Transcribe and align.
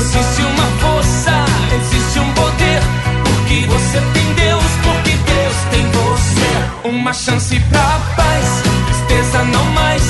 Existe 0.00 0.42
uma 0.42 0.66
força, 0.80 1.44
existe 1.74 2.18
um 2.20 2.32
poder. 2.32 2.80
Porque 3.22 3.66
você 3.66 4.00
tem 4.14 4.32
Deus, 4.32 4.64
porque 4.82 5.10
Deus 5.10 5.56
tem 5.70 5.84
você. 5.90 6.88
Uma 6.88 7.12
chance 7.12 7.60
pra 7.68 8.00
paz, 8.16 8.62
tristeza 8.86 9.44
não 9.44 9.64
mais. 9.72 10.02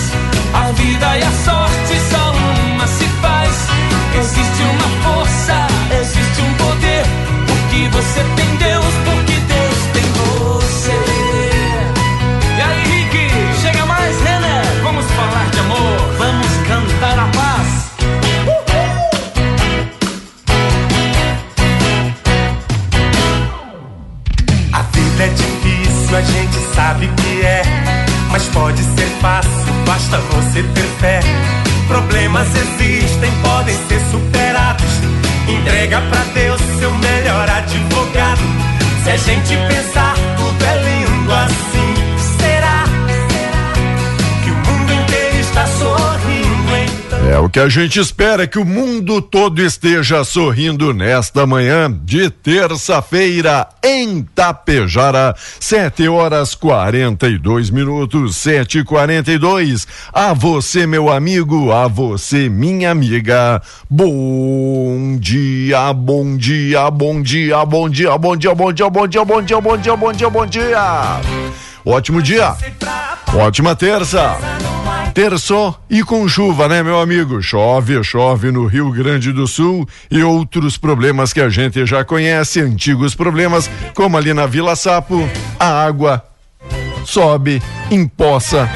A 0.54 0.70
vida 0.72 1.18
e 1.18 1.22
a 1.24 1.32
sorte 1.44 1.59
sabe 26.90 27.06
que 27.06 27.46
é. 27.46 27.62
Mas 28.30 28.44
pode 28.48 28.82
ser 28.82 29.06
fácil, 29.20 29.50
basta 29.86 30.18
você 30.18 30.62
ter 30.74 30.88
fé. 31.00 31.20
Problemas 31.86 32.48
existem, 32.54 33.30
podem 33.42 33.76
ser 33.88 34.00
superados. 34.10 34.90
Entrega 35.48 36.00
pra 36.00 36.20
Deus 36.34 36.60
seu 36.78 36.92
melhor 36.92 37.48
advogado. 37.48 38.40
Se 39.04 39.10
a 39.10 39.16
gente 39.16 39.56
pensar, 39.68 39.99
que 47.50 47.58
a 47.58 47.68
gente 47.68 47.98
espera 47.98 48.46
que 48.46 48.58
o 48.58 48.64
mundo 48.64 49.20
todo 49.20 49.60
esteja 49.60 50.22
sorrindo 50.22 50.94
nesta 50.94 51.46
manhã 51.46 51.90
de 51.90 52.30
terça-feira 52.30 53.66
em 53.82 54.22
Tapejara, 54.22 55.34
7 55.58 56.08
horas 56.08 56.54
42 56.54 57.70
minutos, 57.70 58.36
7 58.36 58.78
e 58.78 58.84
42 58.84 59.86
A 60.12 60.32
você, 60.32 60.86
meu 60.86 61.10
amigo, 61.10 61.72
a 61.72 61.88
você, 61.88 62.48
minha 62.48 62.92
amiga. 62.92 63.60
Bom 63.88 65.16
dia, 65.18 65.92
bom 65.92 66.36
dia, 66.36 66.88
bom 66.90 67.20
dia, 67.20 67.64
bom 67.64 67.88
dia, 67.88 68.16
bom 68.16 68.36
dia, 68.36 68.54
bom 68.54 68.72
dia, 68.72 68.90
bom 68.90 69.08
dia, 69.08 69.24
bom 69.24 69.42
dia, 69.42 69.60
bom 69.60 69.76
dia, 69.76 69.96
bom 69.96 70.12
dia, 70.12 70.30
bom 70.30 70.46
dia. 70.46 71.69
Ótimo 71.84 72.22
dia. 72.22 72.54
Ótima 73.34 73.74
terça. 73.74 74.36
Terçou 75.14 75.76
e 75.88 76.02
com 76.02 76.28
chuva, 76.28 76.68
né, 76.68 76.82
meu 76.82 77.00
amigo? 77.00 77.42
Chove, 77.42 78.02
chove 78.04 78.52
no 78.52 78.66
Rio 78.66 78.90
Grande 78.92 79.32
do 79.32 79.46
Sul 79.46 79.88
e 80.10 80.22
outros 80.22 80.76
problemas 80.76 81.32
que 81.32 81.40
a 81.40 81.48
gente 81.48 81.84
já 81.84 82.04
conhece, 82.04 82.60
antigos 82.60 83.14
problemas, 83.14 83.68
como 83.94 84.16
ali 84.16 84.32
na 84.32 84.46
Vila 84.46 84.76
Sapo, 84.76 85.28
a 85.58 85.84
água 85.84 86.24
sobe, 87.04 87.60
empoça 87.90 88.68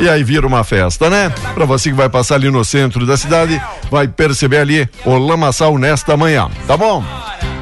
e 0.00 0.08
aí 0.08 0.22
vira 0.22 0.46
uma 0.46 0.64
festa, 0.64 1.10
né? 1.10 1.32
Pra 1.54 1.64
você 1.64 1.90
que 1.90 1.96
vai 1.96 2.08
passar 2.08 2.36
ali 2.36 2.50
no 2.50 2.64
centro 2.64 3.06
da 3.06 3.16
cidade, 3.16 3.60
vai 3.90 4.08
perceber 4.08 4.58
ali 4.58 4.88
o 5.04 5.16
lamaçal 5.16 5.76
nesta 5.78 6.16
manhã, 6.16 6.48
tá 6.66 6.76
bom? 6.76 7.02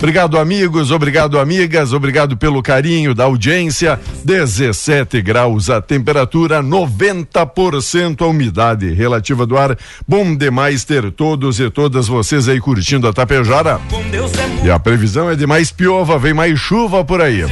Obrigado, 0.02 0.36
amigos, 0.36 0.90
obrigado, 0.90 1.38
amigas, 1.38 1.92
obrigado 1.92 2.36
pelo 2.36 2.60
carinho 2.60 3.14
da 3.14 3.22
audiência. 3.22 4.00
17 4.24 5.22
graus 5.22 5.70
a 5.70 5.80
temperatura, 5.80 6.60
90% 6.60 8.22
a 8.22 8.26
umidade 8.26 8.92
relativa 8.92 9.46
do 9.46 9.56
ar. 9.56 9.78
Bom 10.06 10.34
demais 10.34 10.84
ter 10.84 11.12
todos 11.12 11.60
e 11.60 11.70
todas 11.70 12.08
vocês 12.08 12.48
aí 12.48 12.60
curtindo 12.60 13.06
a 13.06 13.12
Tapejara. 13.12 13.80
E 14.64 14.70
a 14.72 14.78
previsão 14.80 15.30
é 15.30 15.36
de 15.36 15.46
mais 15.46 15.70
piova, 15.70 16.18
vem 16.18 16.34
mais 16.34 16.58
chuva 16.58 17.04
por 17.04 17.22
aí. 17.22 17.44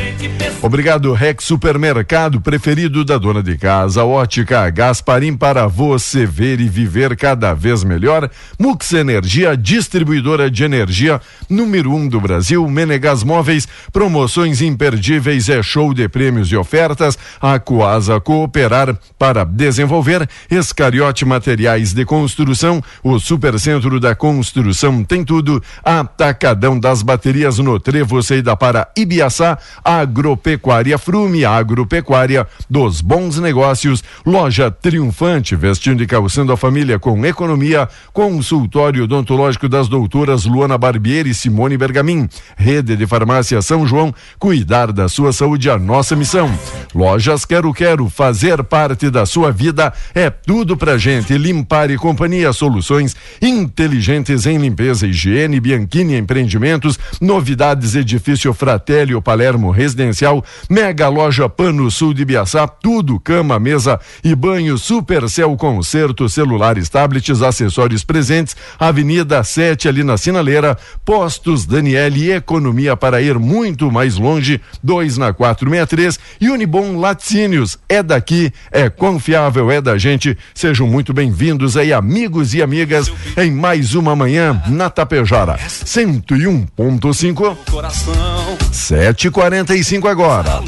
Obrigado, 0.61 1.13
Rex 1.15 1.45
Supermercado, 1.45 2.41
preferido 2.41 3.05
da 3.05 3.17
dona 3.17 3.43
de 3.43 3.57
casa. 3.57 4.05
Ótica 4.05 4.69
Gasparim 4.69 5.37
para 5.37 5.67
você 5.69 6.27
ver 6.27 6.61
e 6.61 6.69
viver 6.69 7.17
cada 7.17 7.55
vez 7.55 7.85
melhor. 7.85 8.29
Mux 8.59 8.93
Energia, 8.93 9.57
distribuidora 9.57 10.51
de 10.51 10.65
energia 10.65 11.21
número 11.49 11.95
um 11.95 12.09
do 12.09 12.21
Brasil. 12.21 12.40
Menegas 12.69 13.23
Móveis, 13.23 13.69
promoções 13.93 14.63
imperdíveis, 14.63 15.49
é 15.49 15.63
show 15.63 15.93
de 15.93 16.09
prêmios 16.09 16.49
e 16.51 16.57
ofertas. 16.57 17.19
A 17.41 17.59
Coasa 17.59 18.21
Cooperar 18.21 18.97
para 19.19 19.45
desenvolver. 19.45 20.29
Escariote 20.51 21.25
Materiais 21.25 21.93
de 21.93 22.05
Construção, 22.05 22.83
o 23.03 23.19
Supercentro 23.19 24.01
da 24.01 24.15
Construção 24.15 25.05
tem 25.05 25.25
tudo. 25.25 25.63
Atacadão 25.85 26.79
das 26.79 27.03
Baterias 27.03 27.59
no 27.59 27.79
Trevo, 27.79 28.23
saída 28.23 28.57
para 28.57 28.89
Ibiaçá. 28.97 29.59
Agropecuária 29.85 30.97
Frume, 30.97 31.45
agropecuária 31.45 32.47
dos 32.69 33.01
bons 33.01 33.39
negócios. 33.39 34.03
Loja 34.25 34.71
Triunfante, 34.71 35.55
vestindo 35.57 36.03
e 36.03 36.07
calçando 36.07 36.53
a 36.53 36.57
família 36.57 36.99
com 36.99 37.25
economia. 37.27 37.89
Consultório 38.13 39.05
odontológico 39.05 39.69
das 39.69 39.89
doutoras 39.89 40.45
Luana 40.45 40.79
Barbieri 40.79 41.31
e 41.31 41.35
Simone 41.35 41.77
Bergamin. 41.77 42.29
Rede 42.57 42.97
de 42.97 43.07
Farmácia 43.07 43.61
São 43.63 43.87
João, 43.87 44.15
cuidar 44.39 44.93
da 44.93 45.09
sua 45.09 45.33
saúde, 45.33 45.71
a 45.71 45.79
nossa 45.79 46.15
missão. 46.15 46.51
Lojas 46.95 47.45
Quero 47.45 47.73
Quero, 47.73 48.09
fazer 48.09 48.63
parte 48.65 49.11
da 49.11 49.25
sua 49.27 49.51
vida 49.51 49.93
é 50.15 50.31
tudo 50.31 50.77
pra 50.77 50.99
gente. 50.99 51.37
Limpar 51.37 51.91
e 51.91 51.97
Companhia, 51.97 52.53
soluções 52.53 53.17
inteligentes 53.41 54.47
em 54.47 54.59
limpeza, 54.59 55.07
higiene, 55.07 55.61
Bianchini 55.61 56.17
Empreendimentos, 56.17 56.99
novidades 57.21 57.95
Edifício 57.95 58.53
Fratélio 58.53 59.23
Palermo 59.23 59.71
Residencial, 59.71 60.45
Mega 60.69 61.09
Loja 61.09 61.49
Pano 61.49 61.91
Sul 61.91 62.13
de 62.13 62.25
Biaçá, 62.25 62.69
tudo, 62.69 63.19
cama, 63.19 63.59
mesa 63.59 63.99
e 64.23 64.35
banho, 64.35 64.77
Supercel 64.79 65.57
Concerto, 65.57 66.29
celulares, 66.29 66.89
tablets, 66.89 67.43
acessórios 67.43 68.05
presentes, 68.05 68.57
Avenida 68.79 69.43
7 69.43 69.89
ali 69.89 70.05
na 70.05 70.17
Sinaleira, 70.17 70.77
Postos 71.05 71.67
Daniele 71.67 72.20
e 72.21 72.33
economia 72.33 72.97
para 72.97 73.23
ir 73.23 73.39
muito 73.39 73.91
mais 73.91 74.17
longe. 74.17 74.61
Dois 74.83 75.17
na 75.17 75.33
463 75.33 76.19
e 76.41 76.51
Unibom 76.51 76.99
Laticínios. 76.99 77.79
É 77.89 78.03
daqui, 78.03 78.53
é 78.71 78.91
confiável, 78.91 79.71
é 79.71 79.81
da 79.81 79.97
gente. 79.97 80.37
Sejam 80.55 80.87
muito 80.87 81.15
bem-vindos 81.15 81.77
aí, 81.77 81.93
amigos 81.93 82.55
e 82.55 82.63
amigas, 82.63 83.11
em 83.37 83.51
mais 83.51 83.95
uma 83.95 84.15
manhã 84.15 84.61
na 84.69 84.91
Tapejara. 84.91 85.57
101.5. 85.57 87.57
Coração, 87.71 88.59
7h45 88.73 90.09
agora. 90.09 90.61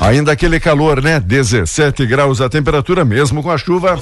Ainda 0.00 0.32
aquele 0.32 0.60
calor, 0.60 1.02
né? 1.02 1.18
17 1.18 2.06
graus 2.06 2.40
a 2.40 2.48
temperatura, 2.48 3.04
mesmo 3.04 3.42
com 3.42 3.50
a 3.50 3.58
chuva. 3.58 3.98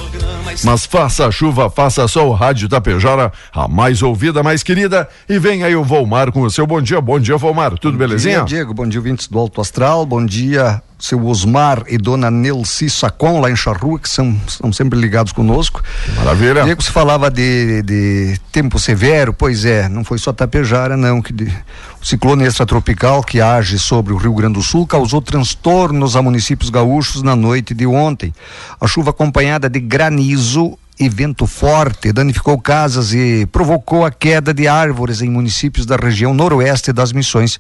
Mas 0.65 0.85
faça 0.85 1.31
chuva, 1.31 1.71
faça 1.71 2.07
o 2.21 2.33
Rádio 2.33 2.69
Tapejara, 2.69 3.33
a 3.53 3.67
mais 3.67 4.03
ouvida, 4.03 4.43
mais 4.43 4.63
querida. 4.63 5.09
E 5.29 5.39
vem 5.39 5.65
aí 5.65 5.75
o 5.75 5.83
Volmar 5.83 6.31
com 6.31 6.43
o 6.43 6.51
seu 6.51 6.62
bom 6.67 6.81
dia. 6.81 7.01
Bom 7.01 7.19
dia, 7.19 7.37
Volmar. 7.37 7.79
Tudo 7.79 7.97
belezinha? 7.99 8.41
Bom 8.41 8.45
dia, 8.45 8.57
Diego. 8.57 8.75
Bom 8.75 8.87
dia, 8.89 9.01
ouvintes 9.01 9.27
do 9.29 9.39
Alto 9.39 9.61
Astral. 9.61 10.05
Bom 10.07 10.25
dia, 10.25 10.83
seu 10.99 11.25
Osmar 11.27 11.83
e 11.89 11.99
dona 11.99 12.31
Nelci 12.31 12.89
Sacon, 12.89 13.41
lá 13.41 13.51
em 13.51 13.57
Charrua, 13.57 13.99
que 13.99 14.09
são, 14.09 14.37
são 14.47 14.73
sempre 14.73 14.99
ligados 14.99 15.33
conosco. 15.33 15.83
Maravilha. 16.17 16.63
Diego, 16.65 16.83
se 16.83 16.91
falava 16.91 17.31
de, 17.31 17.83
de 17.83 18.39
tempo 18.51 18.79
severo, 18.79 19.33
pois 19.33 19.65
é, 19.65 19.89
não 19.89 20.05
foi 20.05 20.19
só 20.19 20.33
Tapejara, 20.33 20.97
não, 20.97 21.21
que 21.21 21.33
de- 21.33 21.53
o 22.01 22.07
ciclone 22.07 22.45
extratropical 22.45 23.23
que 23.23 23.41
age 23.41 23.79
sobre 23.79 24.13
o 24.13 24.17
Rio 24.17 24.35
Grande 24.35 24.55
do 24.55 24.63
Sul 24.63 24.87
causou 24.87 25.21
transtornos 25.23 26.17
a 26.17 26.23
municípios 26.23 26.69
gaúchos 26.71 27.23
na 27.23 27.35
noite 27.37 27.75
de 27.75 27.87
ontem. 27.87 28.33
A 28.81 28.87
chuva 28.87 29.11
acompanhada 29.11 29.69
de 29.71 29.79
granizo 29.81 30.77
e 31.03 31.09
vento 31.09 31.47
forte 31.47 32.13
danificou 32.13 32.59
casas 32.61 33.13
e 33.13 33.47
provocou 33.51 34.05
a 34.05 34.11
queda 34.11 34.53
de 34.55 34.67
árvores 34.69 35.21
em 35.23 35.29
municípios 35.31 35.85
da 35.87 35.97
região 35.97 36.33
noroeste 36.35 36.93
das 36.93 37.13
Missões. 37.13 37.59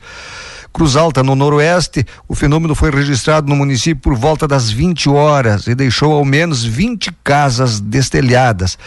Cruz 0.73 0.97
Alta, 0.97 1.23
no 1.23 1.35
noroeste, 1.35 2.07
o 2.27 2.35
fenômeno 2.35 2.75
foi 2.75 2.91
registrado 2.91 3.47
no 3.47 3.55
município 3.55 4.01
por 4.03 4.15
volta 4.15 4.49
das 4.49 4.71
20 4.71 5.07
horas 5.11 5.67
e 5.67 5.75
deixou 5.75 6.15
ao 6.15 6.25
menos 6.25 6.65
20 6.65 7.13
casas 7.23 7.79
destelhadas. 7.79 8.79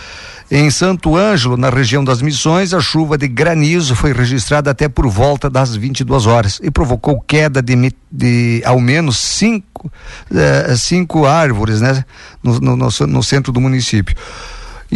Em 0.50 0.70
Santo 0.72 1.16
Ângelo, 1.16 1.58
na 1.58 1.70
região 1.70 2.04
das 2.04 2.24
Missões, 2.24 2.74
a 2.74 2.80
chuva 2.80 3.18
de 3.20 3.28
granizo 3.28 3.96
foi 3.96 4.14
registrada 4.14 4.72
até 4.72 4.88
por 4.90 5.08
volta 5.08 5.48
das 5.48 5.76
22 5.76 6.26
horas 6.26 6.60
e 6.64 6.72
provocou 6.72 7.20
queda 7.22 7.62
de, 7.62 7.94
de 8.12 8.64
ao 8.66 8.80
menos 8.80 9.18
cinco, 9.20 9.92
eh, 10.34 10.76
cinco 10.78 11.26
árvores 11.28 11.82
né, 11.82 12.04
no, 12.42 12.60
no- 12.60 12.76
no- 12.76 12.90
no 13.08 13.24
centro 13.24 13.52
do 13.52 13.62
município. 13.62 14.16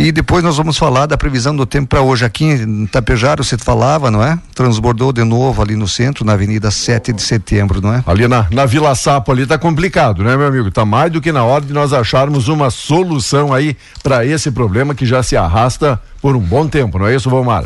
E 0.01 0.13
depois 0.13 0.41
nós 0.41 0.55
vamos 0.55 0.77
falar 0.77 1.07
da 1.07 1.17
previsão 1.17 1.53
do 1.53 1.65
tempo 1.65 1.89
para 1.89 2.01
hoje. 2.01 2.23
Aqui 2.23 2.45
em 2.45 2.85
Tapejara, 2.85 3.43
você 3.43 3.57
falava, 3.57 4.09
não 4.09 4.23
é? 4.23 4.39
Transbordou 4.55 5.11
de 5.11 5.25
novo 5.25 5.61
ali 5.61 5.75
no 5.75 5.89
centro, 5.89 6.23
na 6.23 6.31
Avenida 6.33 6.71
7 6.71 7.11
de 7.11 7.21
Setembro, 7.21 7.81
não 7.81 7.93
é? 7.93 8.01
Ali 8.07 8.25
na, 8.25 8.47
na 8.49 8.65
Vila 8.65 8.95
Sapo 8.95 9.29
ali 9.29 9.45
tá 9.45 9.57
complicado, 9.57 10.23
né, 10.23 10.37
meu 10.37 10.47
amigo? 10.47 10.71
Tá 10.71 10.85
mais 10.85 11.11
do 11.11 11.19
que 11.19 11.33
na 11.33 11.43
hora 11.43 11.65
de 11.65 11.73
nós 11.73 11.91
acharmos 11.91 12.47
uma 12.47 12.69
solução 12.69 13.53
aí 13.53 13.75
para 14.01 14.25
esse 14.25 14.49
problema 14.51 14.95
que 14.95 15.05
já 15.05 15.21
se 15.21 15.35
arrasta 15.35 16.01
por 16.21 16.33
um 16.33 16.39
bom 16.39 16.65
tempo, 16.65 16.97
não 16.97 17.05
é 17.07 17.13
isso, 17.13 17.29
Valmar? 17.29 17.65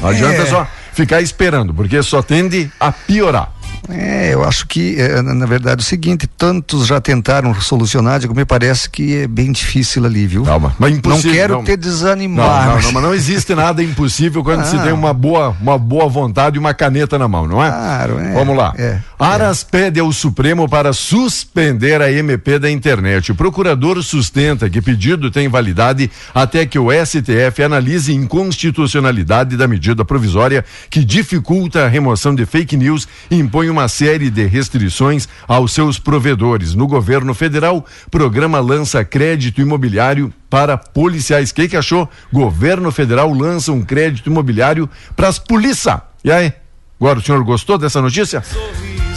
Não 0.00 0.08
adianta 0.08 0.42
É. 0.42 0.46
só 0.46 0.64
ficar 0.92 1.20
esperando, 1.20 1.74
porque 1.74 2.00
só 2.00 2.22
tende 2.22 2.70
a 2.78 2.92
piorar. 2.92 3.50
É, 3.88 4.32
eu 4.32 4.44
acho 4.44 4.66
que, 4.68 4.96
é, 5.00 5.20
na 5.22 5.44
verdade, 5.44 5.80
é 5.80 5.82
o 5.82 5.86
seguinte: 5.86 6.26
tantos 6.26 6.86
já 6.86 7.00
tentaram 7.00 7.52
solucionar, 7.60 8.20
digo, 8.20 8.34
me 8.34 8.44
parece 8.44 8.88
que 8.88 9.16
é 9.16 9.26
bem 9.26 9.50
difícil 9.50 10.04
ali, 10.04 10.26
viu? 10.26 10.44
Calma, 10.44 10.74
mas 10.78 10.90
Não 10.92 10.98
impossível. 10.98 11.32
quero 11.32 11.54
não. 11.54 11.64
te 11.64 11.70
Não, 11.72 11.76
desanimar. 11.76 12.66
não, 12.68 12.80
não, 12.80 12.92
mas 12.92 13.02
não 13.02 13.12
existe 13.14 13.54
nada 13.54 13.82
impossível 13.84 14.44
quando 14.44 14.64
se 14.66 14.76
Ah. 14.76 14.82
tem 14.84 14.92
uma 14.92 15.12
boa, 15.12 15.56
uma 15.60 15.76
boa 15.78 16.08
vontade 16.08 16.56
e 16.56 16.58
uma 16.60 16.72
caneta 16.72 17.18
na 17.18 17.26
mão, 17.26 17.46
não 17.48 17.62
é? 17.62 17.68
Claro, 17.70 18.18
é. 18.20 18.32
Vamos 18.32 18.56
lá. 18.56 18.72
É, 18.78 18.98
Aras 19.18 19.62
pede 19.64 19.98
ao 20.00 20.12
Supremo 20.12 20.68
para 20.68 20.92
suspender 20.92 22.00
a 22.00 22.10
MP 22.10 22.58
da 22.58 22.70
internet. 22.70 23.32
O 23.32 23.34
procurador 23.34 24.02
sustenta 24.02 24.70
que 24.70 24.80
pedido 24.80 25.30
tem 25.30 25.48
validade 25.48 26.10
até 26.34 26.64
que 26.66 26.78
o 26.78 26.88
STF 26.92 27.62
analise 27.64 28.12
inconstitucionalidade 28.12 29.56
da 29.56 29.66
medida 29.68 30.04
provisória 30.04 30.64
que 30.90 31.04
dificulta 31.04 31.84
a 31.84 31.88
remoção 31.88 32.34
de 32.34 32.44
fake 32.46 32.76
news 32.76 33.06
e 33.30 33.36
impõe 33.36 33.71
uma 33.72 33.88
série 33.88 34.30
de 34.30 34.46
restrições 34.46 35.28
aos 35.48 35.72
seus 35.72 35.98
provedores. 35.98 36.74
No 36.74 36.86
governo 36.86 37.34
federal, 37.34 37.84
programa 38.10 38.60
lança 38.60 39.04
crédito 39.04 39.60
imobiliário 39.60 40.32
para 40.48 40.78
policiais. 40.78 41.50
O 41.50 41.54
que, 41.54 41.76
achou? 41.76 42.08
Governo 42.32 42.92
federal 42.92 43.32
lança 43.32 43.72
um 43.72 43.82
crédito 43.82 44.30
imobiliário 44.30 44.88
para 45.16 45.28
as 45.28 45.38
polícias. 45.38 45.98
E 46.22 46.30
aí? 46.30 46.52
Agora 47.00 47.18
o 47.18 47.22
senhor 47.22 47.42
gostou 47.42 47.76
dessa 47.76 48.00
notícia? 48.00 48.44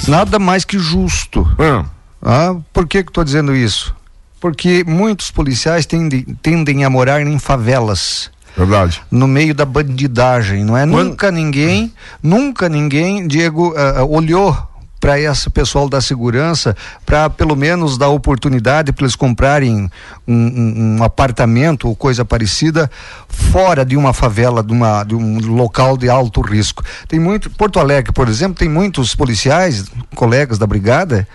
Nada 0.07 0.39
mais 0.39 0.65
que 0.65 0.79
justo. 0.79 1.47
Ah, 1.59 1.85
Ah, 2.23 2.55
por 2.73 2.87
que 2.87 3.03
que 3.03 3.11
estou 3.11 3.23
dizendo 3.23 3.55
isso? 3.55 3.95
Porque 4.39 4.83
muitos 4.87 5.29
policiais 5.29 5.85
tendem, 5.85 6.23
tendem 6.41 6.83
a 6.83 6.89
morar 6.89 7.21
em 7.21 7.37
favelas. 7.37 8.31
Verdade. 8.57 9.01
no 9.11 9.27
meio 9.27 9.53
da 9.53 9.65
bandidagem, 9.65 10.63
não 10.63 10.77
é? 10.77 10.85
Quando- 10.87 11.09
Nunca 11.09 11.31
ninguém, 11.31 11.93
nunca 12.21 12.69
ninguém, 12.69 13.27
Diego, 13.27 13.73
ah, 13.77 14.03
olhou 14.03 14.55
para 14.99 15.19
esse 15.19 15.49
pessoal 15.51 15.87
da 15.87 16.01
segurança 16.01 16.75
para 17.05 17.29
pelo 17.29 17.55
menos 17.55 17.95
dar 17.95 18.07
oportunidade 18.09 18.91
para 18.91 19.03
eles 19.03 19.15
comprarem 19.15 19.87
um, 20.27 20.33
um- 20.33 20.97
um 20.99 21.03
apartamento 21.03 21.87
ou 21.87 21.95
coisa 21.95 22.25
parecida 22.25 22.89
fora 23.29 23.85
de 23.85 23.95
uma 23.95 24.13
favela, 24.13 24.63
de, 24.63 24.71
uma, 24.73 25.03
de 25.03 25.13
um 25.13 25.37
local 25.53 25.95
de 25.95 26.09
alto 26.09 26.41
risco. 26.41 26.83
Tem 27.07 27.19
muito, 27.19 27.51
Porto 27.51 27.79
Alegre, 27.79 28.11
por 28.13 28.27
exemplo, 28.27 28.55
tem 28.57 28.69
muitos 28.69 29.13
policiais, 29.13 29.85
colegas 30.15 30.57
da 30.57 30.65
brigada, 30.65 31.27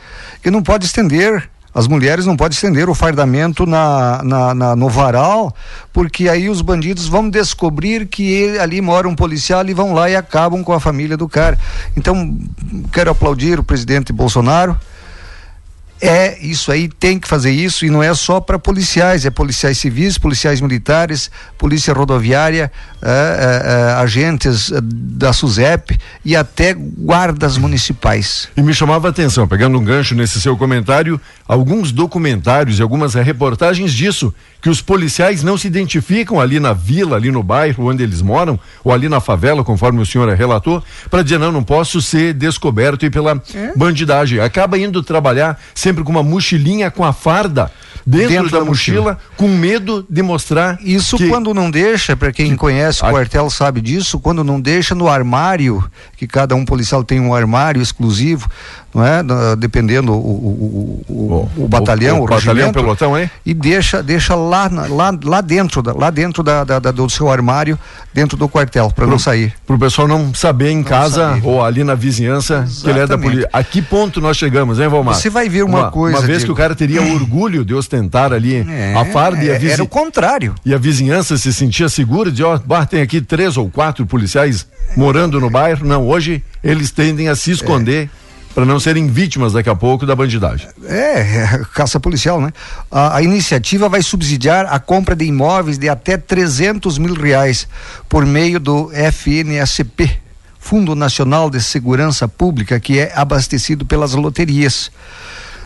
que 0.43 0.50
não 0.50 0.62
pode 0.64 0.87
estender 0.87 1.49
as 1.75 1.87
mulheres 1.87 2.26
não 2.26 2.37
podem 2.37 2.55
estender 2.55 2.88
o 2.88 2.94
fardamento 2.94 3.64
na, 3.67 4.20
na- 4.25 4.55
na- 4.55 4.76
no 4.76 4.88
varal, 4.88 5.55
porque 5.93 6.28
aí 6.28 6.49
os 6.49 6.61
bandidos 6.62 7.06
vão 7.06 7.28
descobrir 7.31 8.06
que 8.06 8.25
ele- 8.31 8.58
ali 8.58 8.81
mora 8.81 9.08
um 9.08 9.14
policial 9.14 9.64
e 9.67 9.72
vão 9.75 9.93
lá 9.93 10.11
e 10.11 10.17
acabam 10.17 10.62
com 10.64 10.72
a 10.72 10.81
família 10.81 11.17
do 11.17 11.28
cara. 11.28 11.58
Então, 11.96 12.37
quero 12.93 13.11
aplaudir 13.11 13.58
o 13.58 13.64
presidente 13.64 14.12
Bolsonaro. 14.12 14.76
É 16.00 16.38
isso 16.41 16.73
aí, 16.73 16.88
tem 16.88 17.19
que 17.19 17.29
fazer 17.29 17.50
isso 17.50 17.85
e 17.85 17.91
não 17.91 18.02
é 18.02 18.14
só 18.14 18.41
para 18.41 18.58
policiais, 18.58 19.26
é 19.26 19.31
policiais 19.31 19.76
civis, 19.76 20.17
policiais 20.17 20.61
militares, 20.61 21.31
polícia 21.58 21.93
rodoviária, 21.93 22.73
é, 23.02 23.08
é, 23.08 23.73
é, 23.73 23.93
agentes 23.94 24.73
é, 24.73 24.79
da 24.82 25.32
SUSEP 25.32 25.99
e 26.25 26.35
até 26.35 26.75
guardas 26.75 27.58
municipais. 27.58 28.49
E 28.56 28.62
me 28.62 28.73
chamava 28.73 29.08
a 29.08 29.11
atenção, 29.11 29.47
pegando 29.47 29.79
um 29.79 29.85
gancho 29.85 30.14
nesse 30.14 30.41
seu 30.41 30.56
comentário, 30.56 31.20
alguns 31.47 31.93
documentários 31.93 32.79
e 32.79 32.82
algumas 32.82 33.14
reportagens 33.14 33.93
disso, 33.93 34.35
que 34.62 34.69
os 34.69 34.81
policiais 34.81 35.43
não 35.43 35.56
se 35.56 35.67
identificam 35.67 36.41
ali 36.41 36.61
na 36.61 36.73
vila, 36.73 37.17
ali 37.17 37.31
no 37.31 37.43
bairro 37.43 37.88
onde 37.91 38.03
eles 38.03 38.23
moram, 38.23 38.58
ou 38.85 38.93
ali 38.93 39.08
na 39.08 39.20
favela, 39.20 39.64
conforme 39.64 40.00
o 40.00 40.06
senhor 40.06 40.29
relatou, 40.35 40.82
para 41.11 41.23
dizer, 41.23 41.38
não, 41.38 41.50
não 41.50 41.64
posso 41.64 42.00
ser 42.00 42.35
descoberto 42.35 43.05
e 43.05 43.11
pela 43.11 43.43
bandidagem. 43.76 44.41
Acaba 44.41 44.79
indo 44.79 45.03
trabalhar 45.03 45.58
sempre 45.90 46.04
com 46.04 46.10
uma 46.12 46.22
mochilinha 46.22 46.88
com 46.90 47.04
a 47.04 47.12
farda 47.12 47.70
dentro, 48.06 48.28
Dentro 48.28 48.50
da, 48.50 48.58
da 48.60 48.64
mochila, 48.64 49.19
com 49.37 49.48
medo 49.48 50.06
de 50.08 50.22
mostrar 50.22 50.79
Isso 50.82 51.17
que- 51.17 51.29
quando 51.29 51.53
não 51.53 51.70
deixa, 51.70 52.17
para 52.17 52.32
quem 52.32 52.56
conhece 52.56 53.03
o 53.03 53.06
Ah. 53.06 53.10
quartel 53.10 53.50
sabe 53.50 53.81
disso, 53.81 54.19
quando 54.20 54.43
não 54.44 54.60
deixa 54.60 54.94
no 54.94 55.06
armário, 55.08 55.84
que 56.17 56.26
cada 56.26 56.55
um 56.55 56.65
policial 56.65 57.03
tem 57.05 57.20
um 57.20 57.34
armário 57.34 57.82
exclusivo, 57.82 58.48
não 58.94 59.05
é? 59.05 59.23
Dependendo 59.56 60.13
o, 60.13 60.17
o, 60.17 61.05
o, 61.09 61.13
o, 61.59 61.65
o 61.65 61.69
batalhão, 61.69 62.20
o, 62.20 62.25
o 62.25 62.27
batalhão, 62.27 62.73
pelotão, 62.73 63.19
hein? 63.19 63.31
E 63.44 63.55
deixa, 63.55 64.03
deixa 64.03 64.35
lá, 64.35 64.69
lá, 64.89 65.17
lá 65.25 65.41
dentro, 65.41 65.82
lá 65.99 66.11
dentro 66.11 66.43
da, 66.43 66.65
da- 66.65 66.79
da- 66.79 66.91
do 66.91 67.09
seu 67.09 67.31
armário, 67.31 67.79
dentro 68.13 68.37
do 68.37 68.49
quartel, 68.49 68.91
para 68.91 69.06
não 69.06 69.19
sair. 69.19 69.53
Pro 69.67 69.79
pessoal 69.79 70.09
não 70.09 70.35
saber 70.35 70.70
em 70.70 70.82
casa 70.82 71.31
saber. 71.35 71.47
ou 71.47 71.65
ali 71.65 71.85
na 71.85 71.94
vizinhança 71.94 72.67
que 72.82 72.89
ele 72.91 72.99
é 72.99 73.06
da 73.06 73.15
Exatamente. 73.15 73.31
polícia. 73.31 73.51
A 73.53 73.63
que 73.63 73.81
ponto 73.82 74.20
nós 74.20 74.37
chegamos, 74.37 74.81
hein, 74.81 74.89
Valmar? 74.89 75.15
Você 75.15 75.31
vai 75.31 75.49
ver 75.49 75.63
uma 75.63 75.91
coisa, 75.91 76.19
Uma 76.19 76.27
vez 76.27 76.39
Diego. 76.39 76.47
que 76.47 76.53
o 76.53 76.63
cara 76.63 76.75
teria 76.75 77.01
orgulho 77.15 77.65
de 77.65 77.75
ostentar 77.75 78.32
ali 78.32 78.67
a 78.97 79.05
farda 79.06 79.43
e 79.44 79.51
a, 79.51 79.55
é, 79.55 79.59
vizi- 79.59 79.73
era 79.73 79.82
o 79.82 79.89
contrário. 79.89 80.55
e 80.65 80.75
a 80.75 80.79
vizinhança 80.79 81.37
se 81.39 81.53
sentia 81.53 81.89
segura 81.89 82.31
de, 82.32 82.43
ó, 82.43 82.59
bah, 82.59 82.85
tem 82.87 83.01
aqui 83.01 83.20
três 83.20 83.56
ou 83.56 83.70
quatro 83.70 84.05
policiais 84.06 84.67
morando 84.97 85.39
no 85.41 85.49
bairro. 85.49 85.87
Não, 85.87 86.06
hoje 86.09 86.43
eles 86.63 86.91
tendem 86.91 87.29
a 87.29 87.37
se 87.37 87.51
esconder 87.53 88.11
para 88.60 88.67
não 88.67 88.79
serem 88.79 89.06
vítimas 89.06 89.55
daqui 89.55 89.70
a 89.70 89.74
pouco 89.74 90.05
da 90.05 90.14
bandidagem. 90.14 90.69
É, 90.84 91.20
é, 91.20 91.60
caça 91.72 91.98
policial, 91.98 92.43
né? 92.43 92.52
A, 92.90 93.17
a 93.17 93.22
iniciativa 93.22 93.88
vai 93.88 94.02
subsidiar 94.02 94.67
a 94.67 94.79
compra 94.79 95.17
de 95.17 95.24
imóveis 95.24 95.79
de 95.79 95.88
até 95.88 96.19
300 96.19 96.98
mil 96.98 97.14
reais 97.14 97.67
por 98.06 98.26
meio 98.26 98.60
do 98.60 98.90
FNSP, 98.93 100.10
Fundo 100.58 100.94
Nacional 100.94 101.48
de 101.48 101.58
Segurança 101.62 102.29
Pública, 102.29 102.79
que 102.79 102.98
é 102.98 103.10
abastecido 103.17 103.86
pelas 103.86 104.12
loterias. 104.12 104.93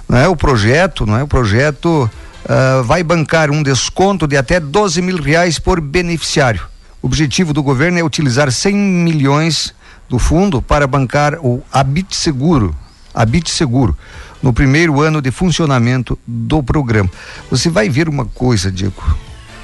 Não 0.08 0.16
é 0.16 0.28
o 0.28 0.36
projeto, 0.36 1.04
não 1.04 1.18
é 1.18 1.22
o 1.24 1.26
projeto 1.26 2.08
ah, 2.48 2.80
vai 2.84 3.02
bancar 3.02 3.50
um 3.50 3.60
desconto 3.60 4.28
de 4.28 4.36
até 4.36 4.60
12 4.60 5.02
mil 5.02 5.20
reais 5.20 5.58
por 5.58 5.80
beneficiário. 5.80 6.62
O 7.02 7.08
objetivo 7.08 7.52
do 7.52 7.60
governo 7.60 7.98
é 7.98 8.04
utilizar 8.04 8.52
100 8.52 8.72
milhões 8.72 9.74
do 10.08 10.16
fundo 10.16 10.62
para 10.62 10.86
bancar 10.86 11.38
o 11.40 11.60
Habite 11.72 12.14
Seguro. 12.14 12.72
Habite 13.14 13.50
Seguro 13.50 13.96
no 14.42 14.52
primeiro 14.52 15.00
ano 15.00 15.22
de 15.22 15.30
funcionamento 15.30 16.18
do 16.26 16.62
programa. 16.62 17.10
Você 17.50 17.70
vai 17.70 17.88
ver 17.88 18.08
uma 18.08 18.26
coisa, 18.26 18.70
Diego, 18.70 19.02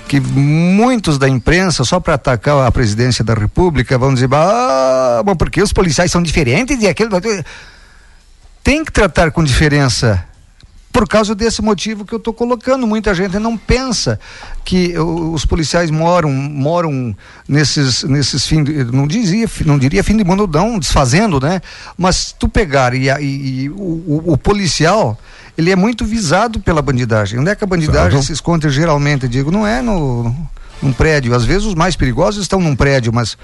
que 0.09 0.19
muitos 0.21 1.19
da 1.19 1.29
imprensa, 1.29 1.85
só 1.85 2.01
para 2.01 2.15
atacar 2.15 2.67
a 2.67 2.73
presidência 2.73 3.23
da 3.23 3.35
República, 3.35 3.99
vão 3.99 4.15
dizer, 4.15 4.29
ah, 4.33 5.23
porque 5.39 5.63
os 5.63 5.73
policiais 5.73 6.11
são 6.11 6.23
diferentes 6.23 6.81
e 6.83 6.87
aquilo. 6.89 7.11
Tem 8.65 8.85
que 8.85 8.93
tratar 8.93 9.31
com 9.31 9.45
diferença 9.45 10.25
por 10.93 11.07
causa 11.09 11.35
desse 11.35 11.63
motivo 11.63 12.05
que 12.05 12.13
eu 12.13 12.19
estou 12.19 12.33
colocando. 12.33 12.87
Muita 12.87 13.15
gente 13.15 13.39
não 13.39 13.57
pensa 13.57 14.19
que 14.65 14.99
os 14.99 15.45
policiais 15.45 15.91
moram 15.91 16.31
moram 16.31 17.17
nesses 17.49 18.03
nesses 18.05 18.47
fim 18.47 18.65
de, 18.65 18.85
não 18.85 19.07
dizia 19.07 19.49
não 19.65 19.79
diria 19.79 20.03
fim 20.03 20.17
de 20.17 20.25
mundo 20.25 20.49
não 20.53 20.79
desfazendo, 20.79 21.41
né? 21.41 21.61
Mas 21.97 22.35
tu 22.37 22.49
pegar 22.49 22.95
e, 22.95 23.09
e, 23.09 23.63
e 23.65 23.71
o, 23.71 24.33
o, 24.33 24.39
policial 24.39 25.19
ele 25.57 25.71
é 25.71 25.77
muito 25.77 26.05
visado 26.05 26.61
pela 26.61 26.83
bandidagem. 26.83 27.39
Onde 27.39 27.51
é 27.51 27.55
que 27.55 27.65
a 27.65 27.67
bandidagem 27.67 28.11
claro. 28.11 28.27
se 28.27 28.33
esconde 28.33 28.69
geralmente? 28.71 29.29
Digo, 29.29 29.51
não 29.51 29.67
é 29.67 29.81
no 29.81 30.35
num 30.83 30.93
prédio. 30.93 31.35
Às 31.35 31.45
vezes 31.45 31.65
os 31.65 31.75
mais 31.75 31.95
perigosos 31.95 32.43
estão 32.43 32.61
num 32.61 32.75
prédio, 32.75 33.13
mas 33.13 33.37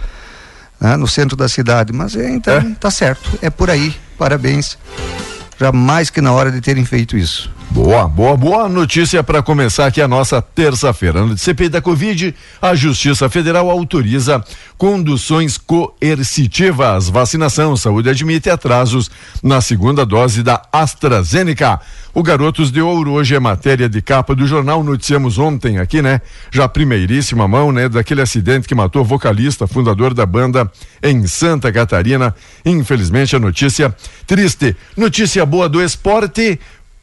né, 0.80 0.96
no 0.96 1.06
centro 1.06 1.36
da 1.36 1.48
cidade. 1.48 1.92
Mas 1.92 2.16
é, 2.16 2.28
então 2.30 2.54
é. 2.54 2.74
tá 2.80 2.90
certo. 2.90 3.38
É 3.40 3.50
por 3.50 3.70
aí. 3.70 3.94
Parabéns 4.18 4.78
já 5.58 5.72
mais 5.72 6.10
que 6.10 6.20
na 6.20 6.32
hora 6.32 6.50
de 6.50 6.60
terem 6.60 6.84
feito 6.84 7.16
isso. 7.16 7.50
Boa, 7.70 8.08
boa, 8.08 8.36
boa 8.36 8.68
notícia 8.68 9.22
para 9.22 9.42
começar 9.42 9.86
aqui 9.86 10.00
a 10.00 10.08
nossa 10.08 10.40
terça-feira. 10.40 11.24
No 11.24 11.36
CPI 11.36 11.68
da 11.68 11.82
Covid, 11.82 12.34
a 12.62 12.74
Justiça 12.74 13.28
Federal 13.28 13.70
autoriza 13.70 14.42
conduções 14.78 15.58
coercitivas. 15.58 17.08
Vacinação, 17.08 17.76
saúde 17.76 18.08
admite 18.08 18.48
atrasos 18.48 19.10
na 19.42 19.60
segunda 19.60 20.06
dose 20.06 20.42
da 20.42 20.62
AstraZeneca. 20.72 21.80
O 22.14 22.22
Garotos 22.22 22.72
de 22.72 22.80
Ouro 22.80 23.12
hoje 23.12 23.34
é 23.34 23.40
matéria 23.40 23.90
de 23.90 24.00
capa 24.00 24.34
do 24.34 24.46
jornal. 24.46 24.82
Noticiamos 24.82 25.38
ontem 25.38 25.78
aqui, 25.78 26.00
né? 26.00 26.22
Já 26.50 26.66
primeiríssima 26.66 27.46
mão, 27.46 27.70
né? 27.70 27.90
Daquele 27.90 28.22
acidente 28.22 28.66
que 28.66 28.74
matou 28.74 29.04
vocalista, 29.04 29.66
fundador 29.66 30.14
da 30.14 30.24
banda 30.24 30.70
em 31.02 31.26
Santa 31.26 31.70
Catarina. 31.70 32.34
Infelizmente 32.64 33.36
a 33.36 33.38
notícia 33.38 33.94
triste. 34.26 34.74
Notícia 34.96 35.44
boa 35.46 35.68
do 35.68 35.82
esporte 35.82 36.58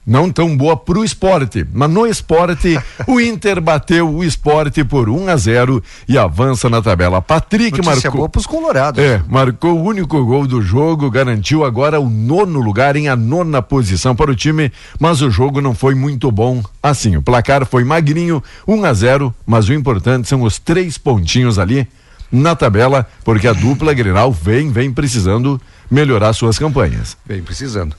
não 0.05 0.29
tão 0.29 0.55
boa 0.55 0.75
para 0.75 0.99
o 0.99 1.03
esporte, 1.03 1.65
mas 1.73 1.89
no 1.89 2.05
esporte 2.05 2.77
o 3.07 3.19
Inter 3.19 3.61
bateu 3.61 4.09
o 4.09 4.23
esporte 4.23 4.83
por 4.83 5.09
1 5.09 5.29
a 5.29 5.37
0 5.37 5.83
e 6.07 6.17
avança 6.17 6.69
na 6.69 6.81
tabela. 6.81 7.21
Patrick 7.21 7.77
Notícia 7.77 7.93
marcou. 7.93 8.11
boa 8.11 8.29
pros 8.29 8.45
colorados. 8.45 9.03
É, 9.03 9.21
marcou 9.27 9.79
o 9.79 9.83
único 9.83 10.23
gol 10.25 10.45
do 10.45 10.61
jogo, 10.61 11.09
garantiu 11.09 11.63
agora 11.63 11.99
o 11.99 12.09
nono 12.09 12.59
lugar 12.59 12.95
em 12.95 13.07
a 13.07 13.15
nona 13.15 13.61
posição 13.61 14.15
para 14.15 14.31
o 14.31 14.35
time, 14.35 14.71
mas 14.99 15.21
o 15.21 15.31
jogo 15.31 15.61
não 15.61 15.73
foi 15.73 15.95
muito 15.95 16.29
bom 16.31 16.61
assim. 16.81 17.15
O 17.15 17.21
placar 17.21 17.65
foi 17.65 17.83
magrinho, 17.83 18.43
1 18.67 18.85
a 18.85 18.93
0, 18.93 19.33
mas 19.45 19.69
o 19.69 19.73
importante 19.73 20.27
são 20.27 20.41
os 20.41 20.59
três 20.59 20.97
pontinhos 20.97 21.57
ali 21.57 21.87
na 22.31 22.55
tabela, 22.55 23.07
porque 23.23 23.47
a 23.47 23.53
dupla 23.53 23.93
Grenal 23.93 24.31
vem, 24.31 24.71
vem 24.71 24.91
precisando 24.91 25.61
melhorar 25.89 26.33
suas 26.33 26.57
campanhas. 26.57 27.15
Vem 27.25 27.43
precisando. 27.43 27.95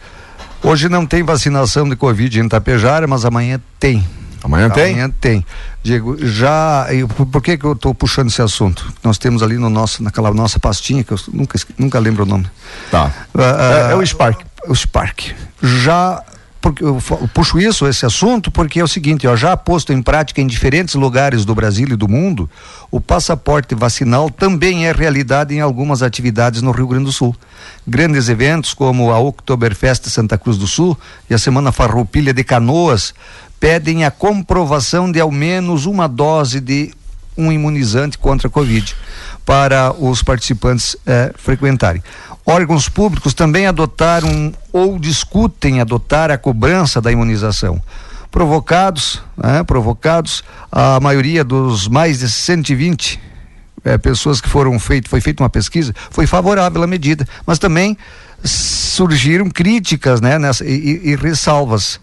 Hoje 0.64 0.88
não 0.88 1.04
tem 1.04 1.22
vacinação 1.22 1.86
de 1.86 1.94
Covid 1.94 2.40
em 2.40 2.46
Itapejara, 2.46 3.06
mas 3.06 3.26
amanhã 3.26 3.60
tem. 3.78 4.02
Amanhã 4.42 4.70
tem? 4.70 4.92
Amanhã 4.92 5.10
tem. 5.20 5.44
Diego, 5.82 6.16
já. 6.26 6.86
Eu, 6.90 7.06
por 7.06 7.42
que, 7.42 7.58
que 7.58 7.64
eu 7.64 7.72
estou 7.72 7.94
puxando 7.94 8.28
esse 8.28 8.40
assunto? 8.40 8.90
Nós 9.02 9.18
temos 9.18 9.42
ali 9.42 9.58
no 9.58 9.68
nosso, 9.68 10.02
naquela 10.02 10.32
nossa 10.32 10.58
pastinha, 10.58 11.04
que 11.04 11.12
eu 11.12 11.18
nunca, 11.32 11.58
nunca 11.78 11.98
lembro 11.98 12.22
o 12.22 12.26
nome. 12.26 12.46
Tá. 12.90 13.12
Uh, 13.34 13.40
é, 13.40 13.92
é, 13.92 13.94
o 13.94 14.06
Spark. 14.06 14.40
O 14.66 14.74
Spark. 14.74 15.32
Já 15.62 16.22
porque 16.64 16.82
eu 16.82 16.98
puxo 17.34 17.58
isso, 17.58 17.86
esse 17.86 18.06
assunto, 18.06 18.50
porque 18.50 18.80
é 18.80 18.82
o 18.82 18.88
seguinte, 18.88 19.26
ó, 19.26 19.36
já 19.36 19.54
posto 19.54 19.92
em 19.92 20.00
prática 20.00 20.40
em 20.40 20.46
diferentes 20.46 20.94
lugares 20.94 21.44
do 21.44 21.54
Brasil 21.54 21.86
e 21.90 21.94
do 21.94 22.08
mundo, 22.08 22.48
o 22.90 23.02
passaporte 23.02 23.74
vacinal 23.74 24.30
também 24.30 24.86
é 24.86 24.92
realidade 24.92 25.54
em 25.54 25.60
algumas 25.60 26.02
atividades 26.02 26.62
no 26.62 26.70
Rio 26.70 26.86
Grande 26.86 27.04
do 27.04 27.12
Sul. 27.12 27.36
Grandes 27.86 28.30
eventos 28.30 28.72
como 28.72 29.12
a 29.12 29.18
Oktoberfest 29.18 30.08
Santa 30.08 30.38
Cruz 30.38 30.56
do 30.56 30.66
Sul 30.66 30.98
e 31.28 31.34
a 31.34 31.38
Semana 31.38 31.70
Farroupilha 31.70 32.32
de 32.32 32.42
Canoas 32.42 33.12
pedem 33.60 34.06
a 34.06 34.10
comprovação 34.10 35.12
de 35.12 35.20
ao 35.20 35.30
menos 35.30 35.84
uma 35.84 36.08
dose 36.08 36.60
de 36.60 36.94
um 37.36 37.52
imunizante 37.52 38.16
contra 38.16 38.48
a 38.48 38.50
Covid 38.50 38.96
para 39.44 39.92
os 39.92 40.22
participantes 40.22 40.96
eh, 41.04 41.30
frequentarem. 41.36 42.02
Órgãos 42.46 42.88
públicos 42.88 43.32
também 43.32 43.66
adotaram 43.66 44.52
ou 44.72 44.98
discutem 44.98 45.80
adotar 45.80 46.30
a 46.30 46.36
cobrança 46.36 47.00
da 47.00 47.10
imunização. 47.10 47.80
Provocados, 48.30 49.22
né, 49.36 49.62
provocados, 49.62 50.44
a 50.70 51.00
maioria 51.00 51.42
dos 51.42 51.88
mais 51.88 52.18
de 52.18 52.28
120 52.28 53.20
é, 53.84 53.96
pessoas 53.96 54.40
que 54.40 54.48
foram 54.48 54.78
feitas, 54.78 55.10
foi 55.10 55.20
feita 55.20 55.42
uma 55.42 55.50
pesquisa, 55.50 55.94
foi 56.10 56.26
favorável 56.26 56.82
à 56.82 56.86
medida, 56.86 57.26
mas 57.46 57.58
também 57.58 57.96
surgiram 58.42 59.48
críticas 59.48 60.20
né, 60.20 60.38
nessa, 60.38 60.64
e, 60.64 61.00
e 61.04 61.16
ressalvas. 61.16 62.00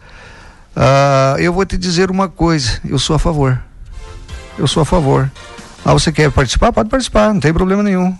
Uh, 0.76 1.38
eu 1.40 1.54
vou 1.54 1.66
te 1.66 1.78
dizer 1.78 2.10
uma 2.10 2.30
coisa, 2.30 2.80
eu 2.88 2.98
sou 2.98 3.16
a 3.16 3.20
favor. 3.20 3.62
Eu 4.58 4.68
sou 4.68 4.82
a 4.82 4.86
favor. 4.86 5.30
Ah, 5.84 5.94
você 5.94 6.12
quer 6.12 6.32
participar? 6.32 6.72
Pode 6.72 6.90
participar, 6.90 7.34
não 7.34 7.40
tem 7.40 7.54
problema 7.54 7.84
nenhum. 7.84 8.16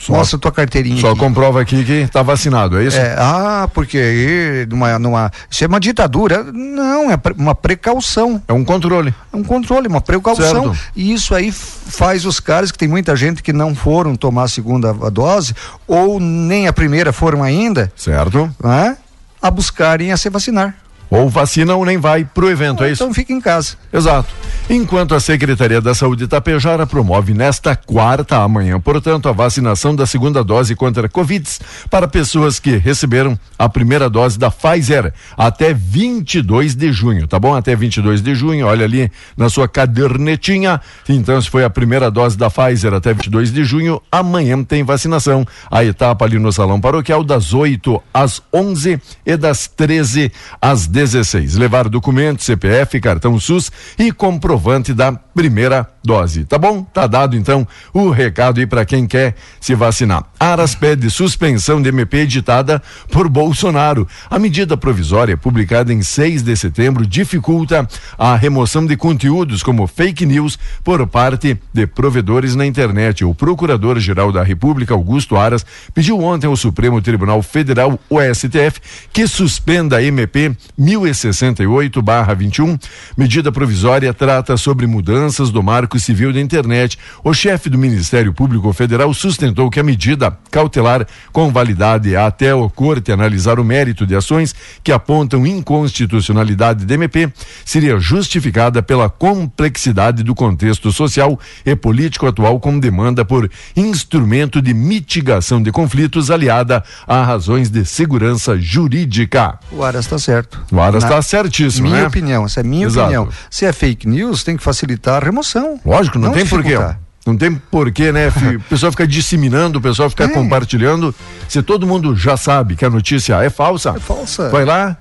Só, 0.00 0.14
Mostra 0.14 0.38
tua 0.38 0.50
carteirinha. 0.50 0.98
Só 0.98 1.10
aqui. 1.10 1.18
comprova 1.18 1.60
aqui 1.60 1.84
que 1.84 1.92
está 1.92 2.22
vacinado, 2.22 2.78
é 2.78 2.84
isso? 2.84 2.96
É, 2.96 3.14
ah, 3.18 3.68
porque 3.74 4.66
numa, 4.70 4.98
numa, 4.98 5.30
isso 5.48 5.62
é 5.62 5.66
uma 5.66 5.78
ditadura. 5.78 6.42
Não, 6.42 7.10
é 7.10 7.20
uma 7.36 7.54
precaução. 7.54 8.42
É 8.48 8.52
um 8.52 8.64
controle. 8.64 9.14
É 9.30 9.36
um 9.36 9.44
controle, 9.44 9.88
uma 9.88 10.00
precaução. 10.00 10.72
Certo. 10.72 10.78
E 10.96 11.12
isso 11.12 11.34
aí 11.34 11.52
faz 11.52 12.24
os 12.24 12.40
caras, 12.40 12.72
que 12.72 12.78
tem 12.78 12.88
muita 12.88 13.14
gente 13.14 13.42
que 13.42 13.52
não 13.52 13.74
foram 13.74 14.16
tomar 14.16 14.44
a 14.44 14.48
segunda 14.48 14.90
dose, 15.10 15.54
ou 15.86 16.18
nem 16.18 16.66
a 16.66 16.72
primeira 16.72 17.12
foram 17.12 17.42
ainda. 17.42 17.92
Certo. 17.94 18.50
Né, 18.64 18.96
a 19.42 19.50
buscarem 19.50 20.12
a 20.12 20.16
se 20.16 20.30
vacinar. 20.30 20.74
Ou 21.10 21.28
vacina 21.28 21.74
ou 21.74 21.84
nem 21.84 21.98
vai 21.98 22.24
pro 22.24 22.48
evento, 22.48 22.84
é 22.84 22.92
isso? 22.92 23.02
Então 23.02 23.12
fica 23.12 23.32
em 23.32 23.40
casa. 23.40 23.76
Exato. 23.92 24.28
Enquanto 24.68 25.16
a 25.16 25.20
Secretaria 25.20 25.80
da 25.80 25.92
Saúde 25.92 26.24
Itapejara 26.24 26.86
promove 26.86 27.34
nesta 27.34 27.74
quarta 27.74 28.36
amanhã, 28.36 28.78
portanto, 28.78 29.28
a 29.28 29.32
vacinação 29.32 29.96
da 29.96 30.06
segunda 30.06 30.44
dose 30.44 30.76
contra 30.76 31.06
a 31.06 31.08
Covid 31.08 31.44
para 31.90 32.06
pessoas 32.06 32.60
que 32.60 32.76
receberam 32.76 33.36
a 33.58 33.68
primeira 33.68 34.08
dose 34.08 34.38
da 34.38 34.48
Pfizer 34.48 35.12
até 35.36 35.74
22 35.74 36.76
de 36.76 36.92
junho, 36.92 37.26
tá 37.26 37.40
bom? 37.40 37.56
Até 37.56 37.74
22 37.74 38.22
de 38.22 38.32
junho, 38.36 38.66
olha 38.66 38.84
ali 38.84 39.10
na 39.36 39.48
sua 39.48 39.66
cadernetinha. 39.66 40.80
Então, 41.08 41.42
se 41.42 41.50
foi 41.50 41.64
a 41.64 41.70
primeira 41.70 42.08
dose 42.08 42.38
da 42.38 42.48
Pfizer 42.48 42.94
até 42.94 43.12
22 43.12 43.52
de 43.52 43.64
junho, 43.64 44.00
amanhã 44.12 44.62
tem 44.62 44.84
vacinação. 44.84 45.44
A 45.68 45.84
etapa 45.84 46.24
ali 46.24 46.38
no 46.38 46.52
Salão 46.52 46.80
Paroquial 46.80 47.24
das 47.24 47.52
8 47.52 48.00
às 48.14 48.40
11 48.52 49.00
e 49.26 49.36
das 49.36 49.66
13 49.66 50.30
às 50.62 50.86
10 50.86 50.99
16. 51.00 51.56
Levar 51.56 51.88
documento, 51.88 52.42
CPF, 52.42 53.00
cartão 53.00 53.40
SUS 53.40 53.72
e 53.98 54.12
comprovante 54.12 54.92
da 54.92 55.12
primeira 55.12 55.88
dose. 56.04 56.44
Tá 56.44 56.58
bom? 56.58 56.82
Tá 56.82 57.06
dado 57.06 57.36
então 57.36 57.66
o 57.94 58.10
recado 58.10 58.60
aí 58.60 58.66
para 58.66 58.84
quem 58.84 59.06
quer 59.06 59.34
se 59.58 59.74
vacinar. 59.74 60.24
Aras 60.38 60.74
pede 60.74 61.08
suspensão 61.10 61.80
de 61.80 61.88
MP 61.88 62.18
editada 62.18 62.82
por 63.10 63.28
Bolsonaro. 63.28 64.06
A 64.28 64.38
medida 64.38 64.76
provisória 64.76 65.36
publicada 65.36 65.90
em 65.92 66.02
6 66.02 66.42
de 66.42 66.54
setembro 66.56 67.06
dificulta 67.06 67.88
a 68.18 68.36
remoção 68.36 68.84
de 68.84 68.96
conteúdos 68.96 69.62
como 69.62 69.86
fake 69.86 70.26
news 70.26 70.58
por 70.84 71.06
parte 71.06 71.58
de 71.72 71.86
provedores 71.86 72.54
na 72.54 72.66
internet. 72.66 73.24
O 73.24 73.34
Procurador-Geral 73.34 74.32
da 74.32 74.42
República, 74.42 74.92
Augusto 74.92 75.36
Aras, 75.36 75.64
pediu 75.94 76.20
ontem 76.20 76.46
ao 76.46 76.56
Supremo 76.56 77.00
Tribunal 77.00 77.42
Federal, 77.42 77.98
o 78.10 78.18
STF, 78.20 78.80
que 79.12 79.26
suspenda 79.26 79.96
a 79.96 80.02
MP 80.02 80.54
1068/21. 80.96 82.78
Medida 83.16 83.52
provisória 83.52 84.12
trata 84.12 84.56
sobre 84.56 84.86
mudanças 84.86 85.50
do 85.50 85.62
Marco 85.62 85.98
Civil 85.98 86.32
da 86.32 86.40
Internet. 86.40 86.98
O 87.22 87.32
chefe 87.32 87.68
do 87.68 87.78
Ministério 87.78 88.32
Público 88.32 88.72
Federal 88.72 89.12
sustentou 89.14 89.70
que 89.70 89.78
a 89.78 89.84
medida 89.84 90.36
cautelar 90.50 91.06
com 91.32 91.52
validade 91.52 92.16
até 92.16 92.54
o 92.54 92.68
corte 92.68 93.12
analisar 93.12 93.60
o 93.60 93.64
mérito 93.64 94.06
de 94.06 94.16
ações 94.16 94.54
que 94.82 94.90
apontam 94.90 95.46
inconstitucionalidade 95.46 96.84
do 96.84 96.92
MP 96.92 97.32
seria 97.64 97.98
justificada 97.98 98.82
pela 98.82 99.08
complexidade 99.08 100.22
do 100.22 100.34
contexto 100.34 100.90
social 100.90 101.38
e 101.64 101.76
político 101.76 102.26
atual 102.26 102.58
como 102.58 102.80
demanda 102.80 103.24
por 103.24 103.50
instrumento 103.76 104.60
de 104.60 104.74
mitigação 104.74 105.62
de 105.62 105.70
conflitos 105.70 106.30
aliada 106.30 106.82
a 107.06 107.22
razões 107.22 107.70
de 107.70 107.84
segurança 107.84 108.58
jurídica. 108.58 109.58
O 109.70 109.84
Aras 109.84 110.06
está 110.06 110.18
certo. 110.18 110.60
O 110.72 110.79
Aras 110.80 111.02
está 111.04 111.20
certíssimo, 111.22 111.88
minha 111.88 112.02
né? 112.02 112.06
opinião, 112.06 112.44
essa 112.44 112.60
é 112.60 112.62
minha 112.62 112.86
Exato. 112.86 113.04
opinião. 113.06 113.28
Se 113.50 113.64
é 113.66 113.72
fake 113.72 114.08
news, 114.08 114.42
tem 114.44 114.56
que 114.56 114.62
facilitar 114.62 115.22
a 115.22 115.24
remoção. 115.24 115.78
Lógico, 115.84 116.18
não, 116.18 116.28
não 116.28 116.34
tem 116.34 116.46
porquê. 116.46 116.78
Não 117.26 117.36
tem 117.36 117.54
porquê, 117.54 118.10
né? 118.12 118.28
O 118.56 118.60
pessoal 118.68 118.90
fica 118.92 119.06
disseminando, 119.06 119.78
o 119.78 119.82
pessoal 119.82 120.08
fica 120.08 120.24
É. 120.24 120.28
compartilhando. 120.28 121.14
Se 121.48 121.62
todo 121.62 121.86
mundo 121.86 122.16
já 122.16 122.36
sabe 122.36 122.76
que 122.76 122.84
a 122.84 122.90
notícia 122.90 123.34
é 123.42 123.50
falsa, 123.50 123.90
É 123.96 124.00
falsa. 124.00 124.48
vai 124.48 124.64
lá 124.64 124.96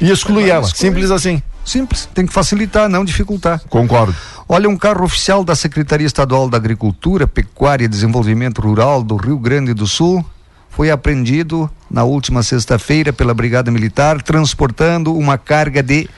e 0.00 0.10
exclui 0.10 0.44
lá, 0.46 0.54
ela. 0.56 0.66
exclui. 0.66 0.88
Simples 0.90 1.10
assim. 1.10 1.42
Simples, 1.64 2.08
tem 2.12 2.26
que 2.26 2.32
facilitar, 2.32 2.88
não 2.88 3.04
dificultar. 3.04 3.60
Concordo. 3.68 4.12
Olha, 4.48 4.68
um 4.68 4.76
carro 4.76 5.04
oficial 5.04 5.44
da 5.44 5.54
Secretaria 5.54 6.06
Estadual 6.06 6.48
da 6.50 6.56
Agricultura, 6.56 7.26
Pecuária 7.26 7.84
e 7.84 7.88
Desenvolvimento 7.88 8.60
Rural 8.60 9.02
do 9.02 9.14
Rio 9.16 9.38
Grande 9.38 9.72
do 9.72 9.86
Sul 9.86 10.24
foi 10.72 10.90
apreendido 10.90 11.70
na 11.90 12.02
última 12.02 12.42
sexta-feira 12.42 13.12
pela 13.12 13.34
Brigada 13.34 13.70
Militar, 13.70 14.22
transportando 14.22 15.14
uma 15.14 15.36
carga 15.36 15.82
de 15.82 16.08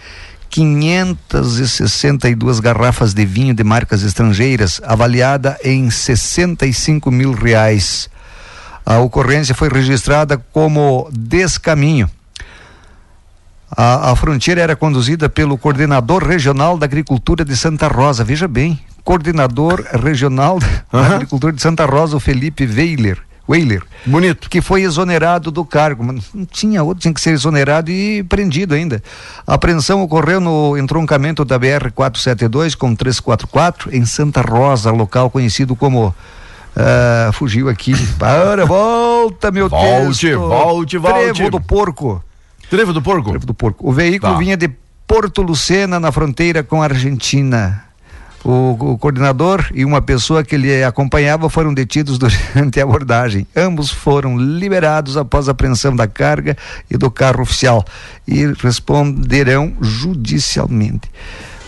562 0.48 2.60
garrafas 2.60 3.12
de 3.12 3.26
vinho 3.26 3.52
de 3.52 3.64
marcas 3.64 4.04
estrangeiras, 4.04 4.80
avaliada 4.84 5.58
em 5.64 5.90
65 5.90 7.10
mil 7.10 7.32
reais. 7.32 8.08
A 8.86 8.98
ocorrência 8.98 9.56
foi 9.56 9.68
registrada 9.68 10.38
como 10.52 11.10
descaminho. 11.12 12.08
A, 13.76 14.12
a 14.12 14.16
fronteira 14.16 14.60
era 14.60 14.76
conduzida 14.76 15.28
pelo 15.28 15.58
coordenador 15.58 16.24
regional 16.24 16.78
da 16.78 16.86
agricultura 16.86 17.44
de 17.44 17.56
Santa 17.56 17.88
Rosa. 17.88 18.22
Veja 18.22 18.46
bem, 18.46 18.78
coordenador 19.02 19.84
regional 20.00 20.60
da 20.60 20.68
Aham. 21.00 21.14
agricultura 21.16 21.52
de 21.52 21.60
Santa 21.60 21.84
Rosa, 21.86 22.16
o 22.16 22.20
Felipe 22.20 22.64
Weiler. 22.64 23.18
Weiler, 23.48 23.82
Bonito. 24.06 24.48
que 24.48 24.62
foi 24.62 24.82
exonerado 24.82 25.50
do 25.50 25.64
cargo, 25.64 26.02
mas 26.02 26.24
não 26.32 26.46
tinha 26.46 26.82
outro, 26.82 27.02
tinha 27.02 27.12
que 27.12 27.20
ser 27.20 27.30
exonerado 27.32 27.90
e 27.90 28.22
prendido 28.24 28.74
ainda. 28.74 29.02
A 29.46 29.54
apreensão 29.54 30.02
ocorreu 30.02 30.40
no 30.40 30.78
entroncamento 30.78 31.44
da 31.44 31.58
BR 31.58 31.90
472 31.94 32.74
com 32.74 32.94
344 32.94 33.94
em 33.94 34.06
Santa 34.06 34.40
Rosa, 34.40 34.90
local 34.90 35.28
conhecido 35.28 35.76
como 35.76 36.14
ah, 36.74 37.30
fugiu 37.34 37.68
aqui. 37.68 37.94
Para, 38.18 38.64
volta, 38.64 39.50
meu 39.50 39.68
Volte, 39.68 40.20
texto. 40.26 40.38
volte, 40.40 40.98
volte. 40.98 41.34
Trevo 41.34 41.50
do 41.50 41.60
porco. 41.60 42.24
Trevo 42.70 42.92
do 42.94 43.02
porco? 43.02 43.30
Trevo 43.30 43.46
do 43.46 43.54
Porco. 43.54 43.88
O 43.88 43.92
veículo 43.92 44.32
Tá. 44.32 44.38
vinha 44.38 44.56
de 44.56 44.68
Porto 45.06 45.42
Lucena, 45.42 46.00
na 46.00 46.10
fronteira 46.10 46.62
com 46.62 46.80
a 46.82 46.86
Argentina. 46.86 47.83
O, 48.44 48.92
o 48.92 48.98
coordenador 48.98 49.66
e 49.72 49.84
uma 49.84 50.02
pessoa 50.02 50.44
que 50.44 50.54
ele 50.54 50.84
acompanhava 50.84 51.48
foram 51.48 51.72
detidos 51.72 52.18
durante 52.52 52.78
a 52.78 52.82
abordagem. 52.82 53.46
Ambos 53.56 53.90
foram 53.90 54.36
liberados 54.36 55.16
após 55.16 55.48
a 55.48 55.52
apreensão 55.52 55.96
da 55.96 56.06
carga 56.06 56.54
e 56.90 56.98
do 56.98 57.10
carro 57.10 57.42
oficial 57.42 57.82
e 58.28 58.44
responderão 58.62 59.72
judicialmente. 59.80 61.10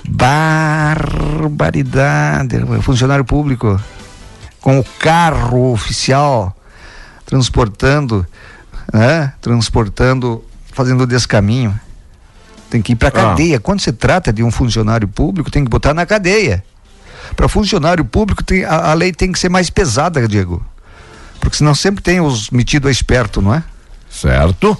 Barbaridade! 0.08 2.56
Funcionário 2.82 3.24
público 3.24 3.80
com 4.60 4.78
o 4.78 4.84
carro 4.98 5.72
oficial 5.72 6.54
transportando, 7.24 8.26
né? 8.92 9.32
Transportando, 9.40 10.44
fazendo 10.72 11.06
descaminho. 11.06 11.80
Tem 12.70 12.82
que 12.82 12.92
ir 12.92 12.96
para 12.96 13.08
Ah. 13.08 13.10
cadeia. 13.12 13.60
Quando 13.60 13.80
se 13.80 13.92
trata 13.92 14.32
de 14.32 14.42
um 14.42 14.50
funcionário 14.50 15.06
público, 15.08 15.50
tem 15.50 15.64
que 15.64 15.70
botar 15.70 15.94
na 15.94 16.04
cadeia. 16.04 16.64
Para 17.34 17.48
funcionário 17.48 18.04
público, 18.04 18.42
tem, 18.42 18.64
a, 18.64 18.90
a 18.90 18.94
lei 18.94 19.12
tem 19.12 19.32
que 19.32 19.38
ser 19.38 19.48
mais 19.48 19.70
pesada, 19.70 20.26
Diego. 20.26 20.64
Porque 21.40 21.56
senão 21.56 21.74
sempre 21.74 22.02
tem 22.02 22.20
os 22.20 22.50
metidos 22.50 22.88
a 22.88 22.90
esperto, 22.90 23.40
não 23.42 23.54
é? 23.54 23.62
Certo. 24.08 24.76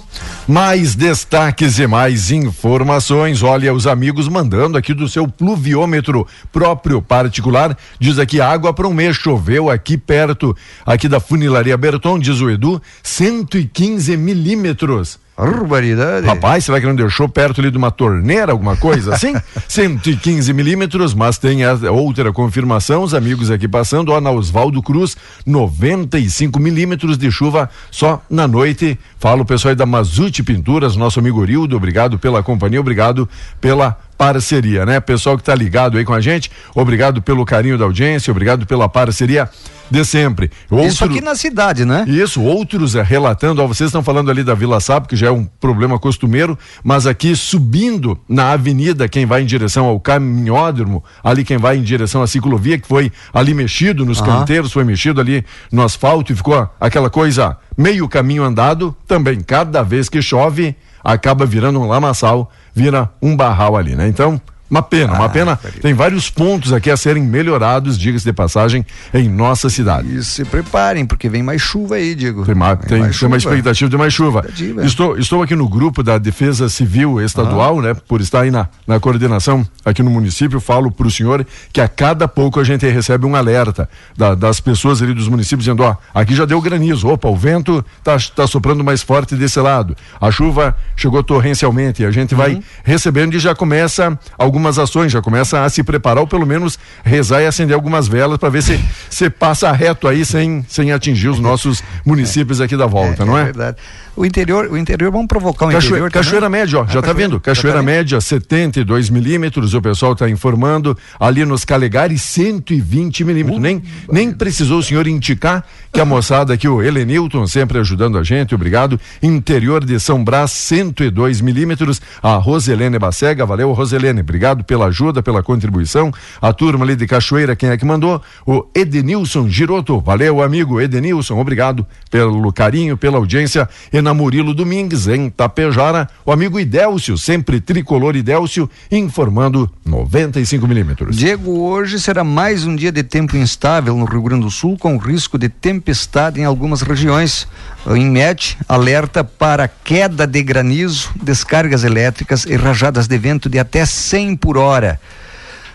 Mais 0.47 0.95
destaques 0.95 1.77
e 1.77 1.85
mais 1.85 2.31
informações. 2.31 3.43
Olha, 3.43 3.73
os 3.73 3.85
amigos 3.85 4.27
mandando 4.27 4.77
aqui 4.77 4.93
do 4.93 5.07
seu 5.07 5.27
pluviômetro 5.27 6.25
próprio 6.51 7.01
particular. 7.01 7.77
Diz 7.99 8.17
aqui: 8.17 8.41
água 8.41 8.73
para 8.73 8.87
um 8.87 8.93
mês. 8.93 9.15
Choveu 9.15 9.69
aqui 9.69 9.97
perto, 9.97 10.55
aqui 10.85 11.07
da 11.07 11.19
funilaria 11.19 11.77
Berton, 11.77 12.17
diz 12.17 12.39
o 12.41 12.49
Edu, 12.49 12.81
115 13.03 14.17
milímetros. 14.17 15.19
Barbaridade. 15.37 16.25
Rapaz, 16.25 16.65
será 16.65 16.79
que 16.79 16.87
não 16.87 16.95
deixou 16.95 17.29
perto 17.29 17.61
ali 17.61 17.69
de 17.69 17.77
uma 17.77 17.91
torneira, 17.91 18.51
alguma 18.51 18.75
coisa 18.75 19.13
assim? 19.13 19.35
115 19.69 20.51
milímetros, 20.51 21.13
mas 21.13 21.37
tem 21.37 21.63
a 21.63 21.73
outra 21.91 22.33
confirmação, 22.33 23.03
os 23.03 23.13
amigos 23.13 23.51
aqui 23.51 23.67
passando, 23.67 24.11
ó, 24.11 24.19
na 24.19 24.31
Oswaldo 24.31 24.81
Cruz, 24.81 25.15
95 25.45 26.59
milímetros 26.59 27.19
de 27.19 27.31
chuva 27.31 27.69
só 27.91 28.19
na 28.27 28.47
noite. 28.47 28.97
Fala 29.19 29.43
o 29.43 29.45
pessoal 29.45 29.69
aí 29.69 29.75
da 29.75 29.85
Mazute 29.85 30.41
Pinturas, 30.41 30.95
nosso 30.95 31.19
amigo 31.19 31.43
Rildo, 31.43 31.77
obrigado 31.77 32.17
pela 32.17 32.41
companhia, 32.41 32.79
obrigado 32.79 33.29
pela 33.61 33.95
parceria, 34.17 34.85
né? 34.85 34.99
Pessoal 34.99 35.37
que 35.37 35.43
tá 35.43 35.53
ligado 35.53 35.97
aí 35.97 36.03
com 36.03 36.13
a 36.13 36.19
gente, 36.19 36.49
obrigado 36.73 37.21
pelo 37.21 37.45
carinho 37.45 37.77
da 37.77 37.85
audiência, 37.85 38.31
obrigado 38.31 38.65
pela 38.65 38.89
parceria 38.89 39.47
de 39.89 40.03
sempre. 40.05 40.51
Isso 40.85 41.03
Outro- 41.03 41.05
aqui 41.05 41.21
na 41.21 41.35
cidade, 41.35 41.85
né? 41.85 42.05
isso, 42.07 42.41
outros 42.41 42.95
é, 42.95 43.01
relatando, 43.01 43.61
ó, 43.61 43.67
vocês 43.67 43.87
estão 43.87 44.03
falando 44.03 44.29
ali 44.29 44.43
da 44.43 44.53
Vila 44.53 44.79
Sapo, 44.79 45.07
que 45.07 45.15
já 45.15 45.27
é 45.27 45.31
um 45.31 45.45
problema 45.45 45.97
costumeiro, 45.99 46.57
mas 46.83 47.07
aqui 47.07 47.35
subindo 47.35 48.17
na 48.27 48.51
avenida, 48.51 49.07
quem 49.07 49.25
vai 49.25 49.41
em 49.41 49.45
direção 49.45 49.85
ao 49.85 49.99
caminhódromo, 49.99 51.03
ali 51.23 51.43
quem 51.43 51.57
vai 51.57 51.77
em 51.77 51.81
direção 51.83 52.21
à 52.21 52.27
ciclovia, 52.27 52.77
que 52.77 52.87
foi 52.87 53.11
ali 53.33 53.53
mexido 53.53 54.05
nos 54.05 54.19
canteiros, 54.21 54.71
foi 54.71 54.83
mexido 54.83 55.21
ali 55.21 55.43
no 55.71 55.83
asfalto 55.83 56.31
e 56.31 56.35
ficou 56.35 56.69
aquela 56.79 57.09
coisa 57.09 57.57
meio 57.77 58.07
caminho 58.07 58.43
andado, 58.43 58.95
também 59.07 59.39
cada 59.41 59.83
vez 59.83 60.09
que 60.09 60.21
chove, 60.21 60.75
acaba 61.03 61.45
virando 61.45 61.79
um 61.79 61.87
lamaçal, 61.87 62.51
vira 62.73 63.09
um 63.21 63.35
barral 63.35 63.77
ali, 63.77 63.95
né? 63.95 64.07
Então, 64.07 64.41
uma 64.69 64.81
pena, 64.81 65.13
uma 65.13 65.25
Ah, 65.25 65.29
pena. 65.29 65.55
peraí. 65.55 65.79
Tem 65.79 65.93
vários 65.93 66.29
pontos 66.29 66.73
aqui 66.73 66.89
a 66.91 66.97
serem 66.97 67.23
melhorados, 67.23 67.97
diga-se 67.97 68.25
de 68.25 68.33
passagem, 68.33 68.85
em 69.13 69.29
nossa 69.29 69.69
cidade. 69.69 70.15
E 70.15 70.23
se 70.23 70.43
preparem, 70.45 71.05
porque 71.05 71.29
vem 71.29 71.41
mais 71.43 71.61
chuva 71.61 71.95
aí, 71.95 72.13
Diego. 72.15 72.45
Tem, 72.45 72.55
ma- 72.55 72.75
tem, 72.75 72.99
mais 72.99 73.17
tem 73.19 73.27
uma 73.27 73.37
expectativa 73.37 73.89
de 73.89 73.97
mais 73.97 74.13
chuva. 74.13 74.45
Estou, 74.83 75.17
estou 75.17 75.41
aqui 75.41 75.55
no 75.55 75.67
grupo 75.67 76.03
da 76.03 76.17
Defesa 76.17 76.67
Civil 76.69 77.21
Estadual, 77.21 77.81
né? 77.81 77.93
Por 77.93 78.21
estar 78.21 78.41
aí 78.41 78.51
na, 78.51 78.67
na 78.85 78.99
coordenação 78.99 79.65
aqui 79.85 80.03
no 80.03 80.09
município, 80.09 80.59
falo 80.59 80.91
para 80.91 81.07
o 81.07 81.11
senhor 81.11 81.45
que 81.71 81.79
a 81.81 81.87
cada 81.87 82.27
pouco 82.27 82.59
a 82.59 82.63
gente 82.63 82.85
recebe 82.87 83.25
um 83.25 83.35
alerta 83.35 83.89
da- 84.17 84.35
das 84.35 84.59
pessoas 84.59 85.01
ali 85.01 85.13
dos 85.13 85.27
municípios 85.27 85.65
dizendo, 85.65 85.83
ó, 85.83 85.95
aqui 86.13 86.35
já 86.35 86.45
deu 86.45 86.61
granizo, 86.61 87.07
opa, 87.07 87.27
o 87.29 87.35
vento 87.35 87.83
tá, 88.03 88.17
tá 88.35 88.45
soprando 88.47 88.83
mais 88.83 89.01
forte 89.01 89.35
desse 89.35 89.59
lado, 89.59 89.95
a 90.19 90.29
chuva 90.31 90.75
chegou 90.95 91.23
torrencialmente, 91.23 92.03
e 92.03 92.05
a 92.05 92.11
gente 92.11 92.33
Uhum. 92.33 92.37
vai 92.37 92.61
recebendo 92.83 93.33
e 93.35 93.39
já 93.39 93.55
começa 93.55 94.17
algumas 94.57 94.79
ações, 94.79 95.11
já 95.11 95.21
começa 95.21 95.63
a 95.63 95.69
se 95.69 95.83
preparar 95.83 96.21
ou 96.21 96.27
pelo 96.27 96.45
menos 96.45 96.79
rezar 97.03 97.41
e 97.41 97.45
acender 97.45 97.75
algumas 97.75 98.07
velas 98.07 98.37
para 98.37 98.49
ver 98.49 98.63
se 98.63 98.79
se 99.09 99.29
passa 99.29 99.71
reto 99.71 100.07
aí 100.07 100.25
sem, 100.25 100.65
sem 100.67 100.91
atingir 100.91 101.29
os 101.29 101.39
nossos 101.39 101.83
municípios 102.03 102.59
aqui 102.59 102.75
da 102.75 102.87
volta, 102.87 103.23
não 103.23 103.37
é? 103.37 103.45
verdade. 103.45 103.77
O 104.17 104.25
interior, 104.25 104.67
o 104.71 104.75
interior, 104.77 105.11
vamos 105.11 105.27
provocar 105.27 105.67
um 105.67 105.69
Cachoe- 105.69 105.89
interior 105.89 106.11
também? 106.11 106.23
Cachoeira 106.23 106.49
Média, 106.49 106.79
ó, 106.79 106.85
já 106.87 107.01
tá 107.03 107.13
vendo? 107.13 107.39
Cachoeira 107.39 107.77
tá? 107.79 107.83
Média, 107.83 108.19
72 108.19 109.11
milímetros, 109.11 109.75
o 109.75 109.81
pessoal 109.81 110.15
tá 110.15 110.27
informando. 110.27 110.97
Ali 111.19 111.45
nos 111.45 111.63
Calegares, 111.63 112.23
120 112.23 113.23
milímetros. 113.23 113.61
nem, 113.61 113.83
nem 114.11 114.31
precisou 114.31 114.79
o 114.79 114.83
senhor 114.83 115.05
indicar 115.07 115.63
que 115.93 116.01
a 116.01 116.05
moçada 116.05 116.51
aqui, 116.55 116.67
o 116.67 116.81
Helenilton, 116.81 117.45
sempre 117.45 117.77
ajudando 117.77 118.17
a 118.17 118.23
gente, 118.23 118.55
obrigado. 118.55 118.99
Interior 119.21 119.85
de 119.85 119.99
São 119.99 120.23
Brás, 120.23 120.49
102 120.51 121.39
milímetros. 121.39 122.01
A 122.21 122.37
Roselene 122.37 122.97
Bacega, 122.97 123.45
valeu, 123.45 123.71
Roselene, 123.71 124.21
obrigado 124.21 124.63
pela 124.63 124.87
ajuda, 124.87 125.21
pela 125.21 125.43
contribuição. 125.43 126.11
A 126.41 126.51
turma 126.51 126.83
ali 126.83 126.95
de 126.95 127.05
Cachoeira, 127.05 127.55
quem 127.55 127.69
é 127.69 127.77
que 127.77 127.85
mandou? 127.85 128.19
O 128.47 128.65
Edenilson 128.73 129.47
Giroto, 129.47 129.99
valeu, 129.99 130.41
amigo 130.41 130.81
Edenilson, 130.81 131.39
obrigado 131.39 131.85
pelo 132.09 132.51
carinho, 132.51 132.97
pela 132.97 133.17
audiência. 133.17 133.69
E 133.93 134.01
na 134.07 134.13
Murilo 134.13 134.53
Domingues, 134.53 135.05
em 135.09 135.29
Tapejara, 135.29 136.09
o 136.25 136.31
amigo 136.31 136.57
Idélcio, 136.57 137.17
sempre 137.17 137.59
tricolor 137.59 138.15
Idélcio, 138.15 138.69
informando 138.89 139.69
95 139.83 140.65
milímetros. 140.65 141.17
Diego, 141.17 141.59
hoje 141.59 141.99
será 141.99 142.23
mais 142.23 142.65
um 142.65 142.73
dia 142.73 142.89
de 142.89 143.03
tempo 143.03 143.35
instável 143.35 143.97
no 143.97 144.05
Rio 144.05 144.21
Grande 144.21 144.45
do 144.45 144.49
Sul, 144.49 144.77
com 144.77 144.95
risco 144.95 145.37
de 145.37 145.49
tempestade 145.49 146.39
em 146.39 146.45
algumas 146.45 146.81
regiões. 146.81 147.49
O 147.85 147.97
INMET 147.97 148.57
alerta 148.65 149.25
para 149.25 149.67
queda 149.67 150.25
de 150.25 150.41
granizo, 150.41 151.09
descargas 151.21 151.83
elétricas 151.83 152.45
e 152.45 152.55
rajadas 152.55 153.09
de 153.09 153.17
vento 153.17 153.49
de 153.49 153.59
até 153.59 153.85
100 153.85 154.37
por 154.37 154.57
hora. 154.57 155.01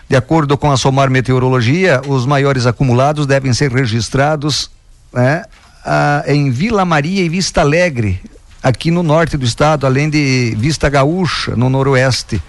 De 0.09 0.15
acordo 0.15 0.57
com 0.57 0.71
a 0.71 0.77
Somar 0.77 1.11
Meteorologia, 1.11 2.01
os 2.07 2.25
maiores 2.25 2.65
acumulados 2.65 3.27
devem 3.27 3.53
ser 3.53 3.71
registrados 3.71 4.71
né, 5.13 5.43
ah, 5.85 6.23
em 6.27 6.49
Vila 6.49 6.85
Maria 6.85 7.23
e 7.23 7.29
Vista 7.29 7.61
Alegre, 7.61 8.21
aqui 8.61 8.89
no 8.89 9.03
norte 9.03 9.35
do 9.35 9.45
estado, 9.45 9.85
além 9.85 10.09
de 10.09 10.55
Vista 10.57 10.89
Gaúcha, 10.89 11.55
no 11.55 11.69
noroeste. 11.69 12.41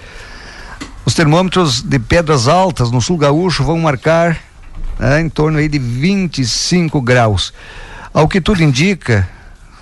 Os 1.05 1.14
termômetros 1.14 1.83
de 1.83 1.99
Pedras 1.99 2.49
Altas, 2.49 2.90
no 2.90 3.01
sul 3.01 3.18
gaúcho, 3.18 3.64
vão 3.64 3.79
marcar 3.79 4.40
né, 4.99 5.20
em 5.20 5.29
torno 5.29 5.59
aí 5.59 5.68
de 5.68 5.79
25 5.79 7.01
graus. 7.01 7.53
Ao 8.12 8.29
que 8.29 8.40
tudo 8.40 8.62
indica, 8.62 9.29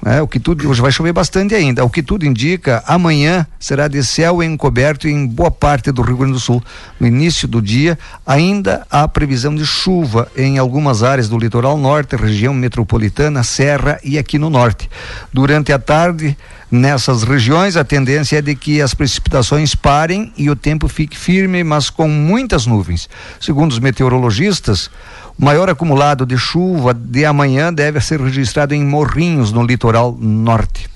né? 0.03 0.21
O 0.21 0.27
que 0.27 0.41
tudo 0.41 0.69
hoje 0.69 0.83
vai 0.83 0.91
chover 0.91 1.13
bastante 1.13 1.55
ainda. 1.55 1.85
O 1.85 1.91
que 1.91 2.03
tudo 2.03 2.27
indica, 2.27 2.83
amanhã 2.87 3.47
será 3.59 3.87
de 3.87 4.03
céu 4.03 4.43
encoberto 4.43 5.07
em 5.07 5.27
boa 5.27 5.51
parte 5.51 5.93
do 5.93 6.03
Rio 6.03 6.17
Grande 6.17 6.33
do 6.33 6.41
Sul. 6.41 6.63
No 6.99 7.07
início 7.07 7.47
do 7.47 7.63
dia, 7.63 7.97
ainda 8.27 8.85
há 8.91 9.07
previsão 9.07 9.55
de 9.55 9.65
chuva 9.65 10.29
em 10.37 10.59
algumas 10.59 11.05
áreas 11.05 11.29
do 11.29 11.39
litoral 11.39 11.79
norte, 11.79 12.17
região 12.17 12.53
metropolitana, 12.53 13.45
serra 13.45 14.01
e 14.03 14.19
aqui 14.19 14.39
no 14.39 14.51
norte. 14.51 14.91
Durante 15.33 15.73
a 15.73 15.79
tarde, 15.79 16.37
nessas 16.73 17.23
regiões, 17.23 17.77
a 17.77 17.85
tendência 17.85 18.39
é 18.39 18.43
de 18.43 18.57
que 18.57 18.81
as 18.81 18.95
precipitações 18.95 19.75
parem 19.75 20.33
e 20.39 20.49
o 20.49 20.57
tempo 20.57 20.89
fique 20.89 21.17
firme, 21.17 21.63
mas 21.63 21.91
com 21.91 22.09
muitas 22.09 22.65
nuvens. 22.65 23.11
Segundo 23.39 23.73
os 23.73 23.79
meteorologistas, 23.79 24.91
o 25.39 25.45
maior 25.45 25.69
acumulado 25.69 26.25
de 26.25 26.39
chuva 26.39 26.95
de 26.95 27.27
amanhã 27.27 27.73
deve 27.73 28.01
ser 28.01 28.21
registrado 28.21 28.75
em 28.75 28.83
Morrinhos, 28.83 29.53
no 29.53 29.63
litoral 29.63 30.17
norte. 30.19 30.91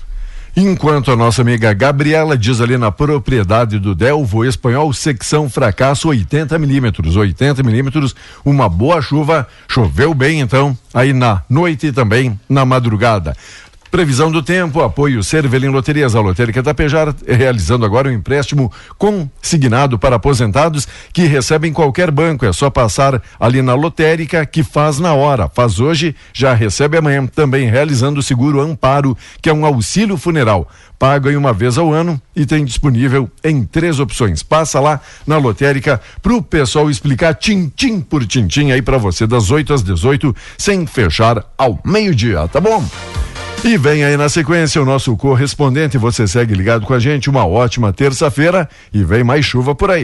Enquanto 0.59 1.11
a 1.11 1.15
nossa 1.15 1.43
amiga 1.43 1.71
Gabriela 1.71 2.35
diz 2.35 2.59
ali 2.59 2.79
na 2.79 2.91
propriedade 2.91 3.77
do 3.77 3.93
Delvo 3.93 4.43
Espanhol, 4.43 4.91
secção 4.91 5.47
fracasso 5.47 6.07
80 6.07 6.57
milímetros. 6.57 7.15
80 7.15 7.61
milímetros, 7.61 8.15
uma 8.43 8.67
boa 8.67 8.99
chuva. 8.99 9.47
Choveu 9.67 10.15
bem 10.15 10.39
então, 10.41 10.75
aí 10.91 11.13
na 11.13 11.43
noite 11.47 11.85
e 11.85 11.91
também 11.91 12.39
na 12.49 12.65
madrugada. 12.65 13.37
Previsão 13.97 14.31
do 14.31 14.43
tempo, 14.43 14.83
apoio 14.83 15.23
Cervelim 15.23 15.69
Loterias, 15.69 16.15
a 16.15 16.21
Lotérica 16.21 16.61
Tapejar, 16.61 17.15
realizando 17.25 17.83
agora 17.83 18.07
um 18.07 18.11
empréstimo 18.11 18.71
consignado 18.95 19.97
para 19.97 20.17
aposentados 20.17 20.87
que 21.11 21.23
recebem 21.23 21.73
qualquer 21.73 22.11
banco. 22.11 22.45
É 22.45 22.53
só 22.53 22.69
passar 22.69 23.19
ali 23.39 23.59
na 23.63 23.73
lotérica 23.73 24.45
que 24.45 24.61
faz 24.61 24.99
na 24.99 25.15
hora. 25.15 25.49
Faz 25.49 25.79
hoje, 25.79 26.15
já 26.31 26.53
recebe 26.53 26.95
amanhã. 26.95 27.25
Também 27.25 27.71
realizando 27.71 28.19
o 28.19 28.23
seguro 28.23 28.61
Amparo, 28.61 29.17
que 29.41 29.49
é 29.49 29.53
um 29.53 29.65
auxílio 29.65 30.15
funeral. 30.15 30.69
Paga 30.99 31.31
em 31.31 31.35
uma 31.35 31.51
vez 31.51 31.75
ao 31.75 31.91
ano 31.91 32.21
e 32.35 32.45
tem 32.45 32.63
disponível 32.63 33.27
em 33.43 33.63
três 33.63 33.99
opções. 33.99 34.43
Passa 34.43 34.79
lá 34.79 35.01
na 35.25 35.39
lotérica 35.39 35.99
para 36.21 36.35
o 36.35 36.43
pessoal 36.43 36.87
explicar 36.91 37.33
tintim 37.33 37.99
por 37.99 38.23
tintim 38.27 38.69
aí 38.69 38.81
para 38.83 38.99
você, 38.99 39.25
das 39.25 39.49
8 39.49 39.73
às 39.73 39.81
18, 39.81 40.35
sem 40.55 40.85
fechar 40.85 41.43
ao 41.57 41.79
meio-dia, 41.83 42.47
tá 42.47 42.61
bom? 42.61 42.85
E 43.63 43.77
vem 43.77 44.03
aí 44.03 44.15
na 44.15 44.29
sequência 44.29 44.81
o 44.81 44.85
nosso 44.85 45.15
correspondente. 45.17 45.97
Você 45.97 46.27
segue 46.27 46.53
ligado 46.53 46.85
com 46.85 46.93
a 46.93 46.99
gente. 46.99 47.29
Uma 47.29 47.45
ótima 47.45 47.91
terça-feira 47.91 48.69
e 48.93 49.03
vem 49.03 49.23
mais 49.23 49.45
chuva 49.45 49.75
por 49.75 49.91
aí. 49.91 50.03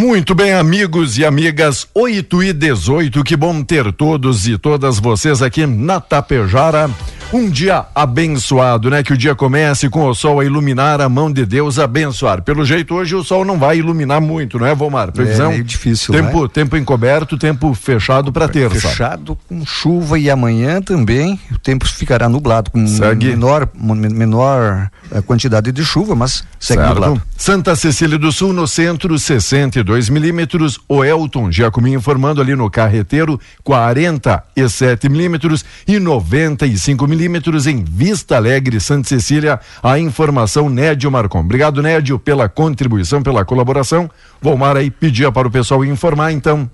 Muito 0.00 0.34
bem, 0.34 0.54
amigos 0.54 1.18
e 1.18 1.26
amigas, 1.26 1.86
8 1.94 2.42
e 2.42 2.52
18, 2.54 3.22
que 3.22 3.36
bom 3.36 3.62
ter 3.62 3.92
todos 3.92 4.48
e 4.48 4.56
todas 4.56 4.98
vocês 4.98 5.42
aqui 5.42 5.66
na 5.66 6.00
Tapejara. 6.00 6.90
Um 7.32 7.48
dia 7.48 7.84
abençoado, 7.94 8.90
né? 8.90 9.04
Que 9.04 9.12
o 9.12 9.16
dia 9.16 9.36
comece 9.36 9.88
com 9.88 10.08
o 10.08 10.14
sol 10.14 10.40
a 10.40 10.44
iluminar 10.44 11.00
a 11.00 11.08
mão 11.08 11.32
de 11.32 11.46
Deus 11.46 11.78
abençoar. 11.78 12.42
Pelo 12.42 12.64
jeito, 12.64 12.94
hoje 12.94 13.14
o 13.14 13.22
sol 13.22 13.44
não 13.44 13.56
vai 13.56 13.78
iluminar 13.78 14.20
muito, 14.20 14.58
não 14.58 14.66
é, 14.66 14.74
Vomar? 14.74 15.12
Previsão? 15.12 15.52
É 15.52 15.62
difícil, 15.62 16.12
tempo, 16.12 16.42
né? 16.42 16.48
tempo 16.52 16.76
encoberto, 16.76 17.38
tempo 17.38 17.72
fechado 17.72 18.32
para 18.32 18.48
terça. 18.48 18.88
Fechado 18.88 19.38
com 19.48 19.64
chuva 19.64 20.18
e 20.18 20.28
amanhã 20.28 20.82
também 20.82 21.38
o 21.52 21.58
tempo 21.58 21.86
ficará 21.86 22.28
nublado 22.28 22.70
com 22.72 22.84
Segue. 22.86 23.28
menor, 23.28 23.68
menor 23.74 24.90
eh, 25.10 25.20
quantidade 25.22 25.72
de 25.72 25.84
chuva, 25.84 26.14
mas 26.14 26.44
segue 26.58 26.80
Certo. 26.82 26.88
nublado. 26.94 27.22
Santa 27.36 27.74
Cecília 27.76 28.18
do 28.18 28.30
Sul, 28.32 28.52
no 28.52 28.66
centro, 28.66 29.18
62 29.18 30.08
milímetros. 30.08 30.78
O 30.88 31.04
Elton 31.04 31.50
Giacomin 31.50 31.94
informando 31.94 32.40
ali 32.40 32.54
no 32.54 32.70
carreteiro, 32.70 33.40
47 33.64 35.08
milímetros 35.08 35.64
e 35.86 35.98
95 35.98 37.06
milímetros 37.06 37.66
em 37.66 37.82
Vista 37.84 38.36
Alegre, 38.36 38.80
Santa 38.80 39.08
Cecília. 39.08 39.60
A 39.82 39.98
informação 39.98 40.68
Nédio 40.68 41.10
Marcon. 41.10 41.40
Obrigado, 41.40 41.82
Nédio, 41.82 42.18
pela 42.18 42.48
contribuição, 42.48 43.22
pela 43.22 43.44
colaboração. 43.44 44.10
Volmar 44.40 44.76
aí 44.76 44.90
pedia 44.90 45.30
para 45.32 45.48
o 45.48 45.50
pessoal 45.50 45.84
informar, 45.84 46.32
então. 46.32 46.68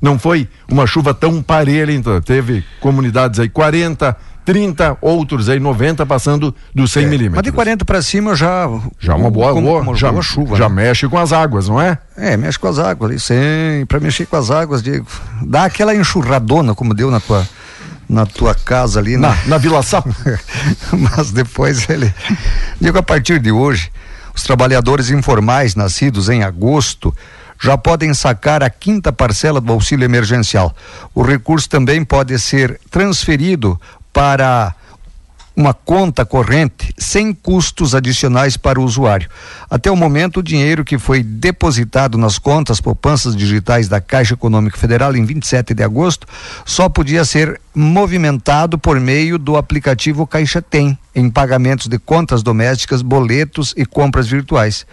Não 0.00 0.16
foi 0.16 0.48
uma 0.70 0.86
chuva 0.86 1.12
tão 1.12 1.42
parelha, 1.42 1.90
então. 1.92 2.20
Teve 2.20 2.64
comunidades 2.80 3.40
aí 3.40 3.48
40, 3.48 4.16
30, 4.52 4.96
outros 5.02 5.50
aí 5.50 5.60
90 5.60 6.06
passando 6.06 6.54
dos 6.74 6.90
100 6.92 7.04
milímetros. 7.06 7.34
Mas 7.36 7.42
de 7.42 7.52
40 7.52 7.84
para 7.84 8.00
cima 8.00 8.34
já 8.34 8.66
Já 8.98 9.14
uma 9.14 9.30
boa, 9.30 9.52
como- 9.52 9.66
boa, 9.66 9.82
uma 9.82 9.94
já, 9.94 10.10
boa 10.10 10.22
chuva. 10.22 10.56
já 10.56 10.70
né? 10.70 10.74
mexe 10.86 11.06
com 11.06 11.18
as 11.18 11.34
águas, 11.34 11.68
não 11.68 11.78
é? 11.78 11.98
É, 12.16 12.34
mexe 12.34 12.58
com 12.58 12.66
as 12.66 12.78
águas 12.78 13.10
ali, 13.10 13.20
sempre 13.20 13.84
para 13.84 14.00
mexer 14.00 14.24
com 14.24 14.36
as 14.36 14.50
águas, 14.50 14.82
Diego. 14.82 15.04
Dá 15.42 15.64
aquela 15.66 15.94
enxurradona 15.94 16.74
como 16.74 16.94
deu 16.94 17.10
na 17.10 17.20
tua 17.20 17.46
na 18.08 18.24
tua 18.24 18.54
casa 18.54 19.00
ali, 19.00 19.18
Na, 19.18 19.32
né? 19.32 19.38
na 19.44 19.58
Vila 19.58 19.82
Sapo. 19.82 20.08
Mas 20.96 21.30
depois 21.30 21.86
ele. 21.90 22.10
Digo, 22.80 22.96
a 22.96 23.02
partir 23.02 23.38
de 23.38 23.52
hoje, 23.52 23.92
os 24.34 24.42
trabalhadores 24.44 25.10
informais 25.10 25.74
nascidos 25.74 26.30
em 26.30 26.42
agosto 26.42 27.14
já 27.60 27.76
podem 27.76 28.14
sacar 28.14 28.62
a 28.62 28.70
quinta 28.70 29.12
parcela 29.12 29.60
do 29.60 29.72
auxílio 29.72 30.04
emergencial. 30.06 30.74
O 31.14 31.22
recurso 31.22 31.68
também 31.68 32.02
pode 32.02 32.38
ser 32.38 32.80
transferido 32.90 33.78
para 34.18 34.74
uma 35.54 35.72
conta 35.72 36.26
corrente 36.26 36.92
sem 36.98 37.32
custos 37.32 37.94
adicionais 37.94 38.56
para 38.56 38.80
o 38.80 38.82
usuário. 38.82 39.30
Até 39.70 39.92
o 39.92 39.96
momento, 39.96 40.38
o 40.38 40.42
dinheiro 40.42 40.84
que 40.84 40.98
foi 40.98 41.22
depositado 41.22 42.18
nas 42.18 42.36
contas 42.36 42.80
poupanças 42.80 43.36
digitais 43.36 43.86
da 43.86 44.00
Caixa 44.00 44.34
Econômica 44.34 44.76
Federal 44.76 45.14
em 45.14 45.24
27 45.24 45.72
de 45.72 45.84
agosto 45.84 46.26
só 46.66 46.88
podia 46.88 47.24
ser 47.24 47.60
movimentado 47.78 48.76
por 48.76 48.98
meio 48.98 49.38
do 49.38 49.56
aplicativo 49.56 50.26
Caixa 50.26 50.60
Tem, 50.60 50.98
em 51.14 51.30
pagamentos 51.30 51.86
de 51.86 51.96
contas 51.96 52.42
domésticas, 52.42 53.02
boletos 53.02 53.72
e 53.76 53.86
compras 53.86 54.26
virtuais. 54.26 54.84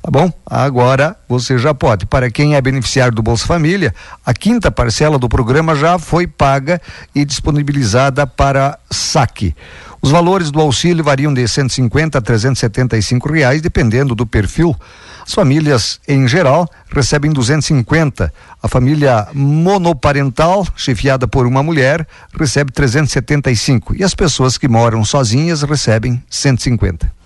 Tá 0.00 0.12
bom? 0.12 0.32
Agora 0.46 1.16
você 1.28 1.58
já 1.58 1.74
pode. 1.74 2.06
Para 2.06 2.30
quem 2.30 2.54
é 2.54 2.60
beneficiário 2.60 3.12
do 3.12 3.20
Bolsa 3.20 3.44
Família, 3.46 3.92
a 4.24 4.32
quinta 4.32 4.70
parcela 4.70 5.18
do 5.18 5.28
programa 5.28 5.74
já 5.74 5.98
foi 5.98 6.24
paga 6.24 6.80
e 7.12 7.24
disponibilizada 7.24 8.24
para 8.28 8.78
saque. 8.88 9.52
Os 10.00 10.12
valores 10.12 10.52
do 10.52 10.60
auxílio 10.60 11.02
variam 11.02 11.34
de 11.34 11.46
150 11.46 12.16
a 12.16 12.20
375 12.20 13.32
reais, 13.32 13.60
dependendo 13.60 14.14
do 14.14 14.24
perfil. 14.24 14.76
As 15.30 15.34
famílias, 15.34 16.00
em 16.08 16.26
geral, 16.26 16.68
recebem 16.92 17.30
250. 17.30 18.34
A 18.60 18.66
família 18.66 19.28
monoparental, 19.32 20.66
chefiada 20.74 21.28
por 21.28 21.46
uma 21.46 21.62
mulher, 21.62 22.04
recebe 22.36 22.72
375. 22.72 23.94
E 23.94 24.02
as 24.02 24.12
pessoas 24.12 24.58
que 24.58 24.66
moram 24.66 25.04
sozinhas 25.04 25.62
recebem 25.62 26.20
150. 26.28 27.19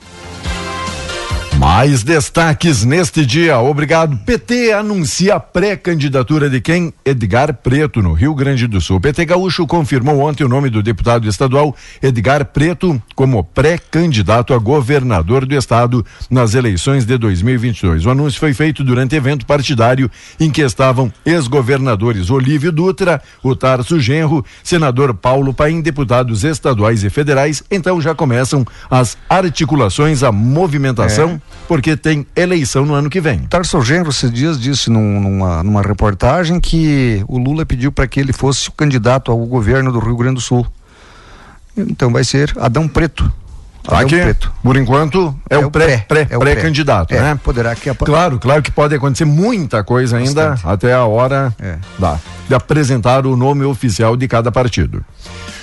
Mais 1.65 2.03
destaques 2.03 2.85
neste 2.85 3.25
dia. 3.25 3.59
Obrigado. 3.59 4.19
PT 4.19 4.71
anuncia 4.71 5.37
a 5.37 5.41
pré-candidatura 5.41 6.51
de 6.51 6.61
quem? 6.61 6.93
Edgar 7.03 7.55
Preto, 7.55 8.03
no 8.03 8.13
Rio 8.13 8.35
Grande 8.35 8.67
do 8.67 8.83
Sul. 8.83 9.01
PT 9.01 9.25
Gaúcho 9.25 9.67
confirmou 9.67 10.21
ontem 10.21 10.45
o 10.45 10.49
nome 10.49 10.69
do 10.69 10.83
deputado 10.83 11.27
estadual 11.27 11.75
Edgar 12.03 12.45
Preto 12.45 13.03
como 13.15 13.43
pré-candidato 13.43 14.53
a 14.53 14.59
governador 14.59 15.47
do 15.47 15.55
estado 15.55 16.05
nas 16.29 16.53
eleições 16.53 17.07
de 17.07 17.17
2022. 17.17 18.05
O 18.05 18.11
anúncio 18.11 18.39
foi 18.39 18.53
feito 18.53 18.85
durante 18.85 19.17
evento 19.17 19.47
partidário 19.47 20.11
em 20.39 20.51
que 20.51 20.61
estavam 20.61 21.11
ex-governadores 21.25 22.29
Olívio 22.29 22.73
Dutra, 22.73 23.23
o 23.43 23.57
Tarso 23.57 23.99
Genro, 23.99 24.45
senador 24.63 25.15
Paulo 25.15 25.55
Paim, 25.55 25.81
deputados 25.81 26.45
estaduais 26.45 27.03
e 27.05 27.09
federais. 27.09 27.63
Então 27.71 28.03
já 28.03 28.15
começam 28.15 28.67
as 28.91 29.17
articulações, 29.31 30.23
a 30.23 30.31
movimentação, 30.31 31.41
porque 31.67 31.97
tem 31.97 32.27
eleição 32.37 32.85
no 32.85 32.95
ano 32.95 33.09
que 33.09 33.21
vem. 33.21 33.41
Tarso 33.41 33.81
Genro, 33.83 34.11
esses 34.11 34.31
dias, 34.33 34.61
disse 34.61 34.91
num- 34.91 35.21
numa, 35.21 35.63
numa 35.63 35.83
reportagem 35.83 36.61
que 36.61 37.25
o 37.29 37.39
Lula 37.39 37.65
pediu 37.65 37.91
para 37.91 38.07
que 38.07 38.21
ele 38.21 38.33
fosse 38.33 38.69
o 38.69 38.73
candidato 38.73 39.31
ao 39.33 39.39
governo 39.47 39.91
do 39.93 39.99
Rio 39.99 40.17
Grande 40.17 40.37
do 40.37 40.41
Sul. 40.41 40.67
Então 41.77 42.13
vai 42.13 42.23
ser 42.25 42.53
Adão 42.61 42.87
Preto. 42.87 43.31
Tá 43.83 43.97
Adão 43.99 44.09
que, 44.09 44.17
Preto. 44.19 44.51
por 44.63 44.77
enquanto, 44.79 45.37
é, 45.51 45.59
o 45.59 45.71
pré, 45.71 45.99
pré, 46.09 46.27
é 46.31 46.39
pré, 46.39 46.57
candidato, 46.57 47.13
É, 47.15 47.21
né? 47.21 47.41
Poderá 47.43 47.75
que 47.75 47.93
Claro, 47.95 48.39
claro 48.39 48.63
que 48.63 48.71
pode 48.71 48.95
acontecer 48.95 49.27
muita 49.27 49.85
coisa 49.85 50.17
ainda 50.17 50.51
Bastante. 50.51 50.73
até 50.73 50.95
a 50.95 51.05
hora 51.05 51.55
É. 51.61 51.77
da, 51.99 52.19
de 52.49 52.55
apresentar 52.55 53.27
o 53.27 53.37
nome 53.37 53.63
oficial 53.65 54.17
de 54.17 54.27
cada 54.27 54.51
partido. 54.51 55.05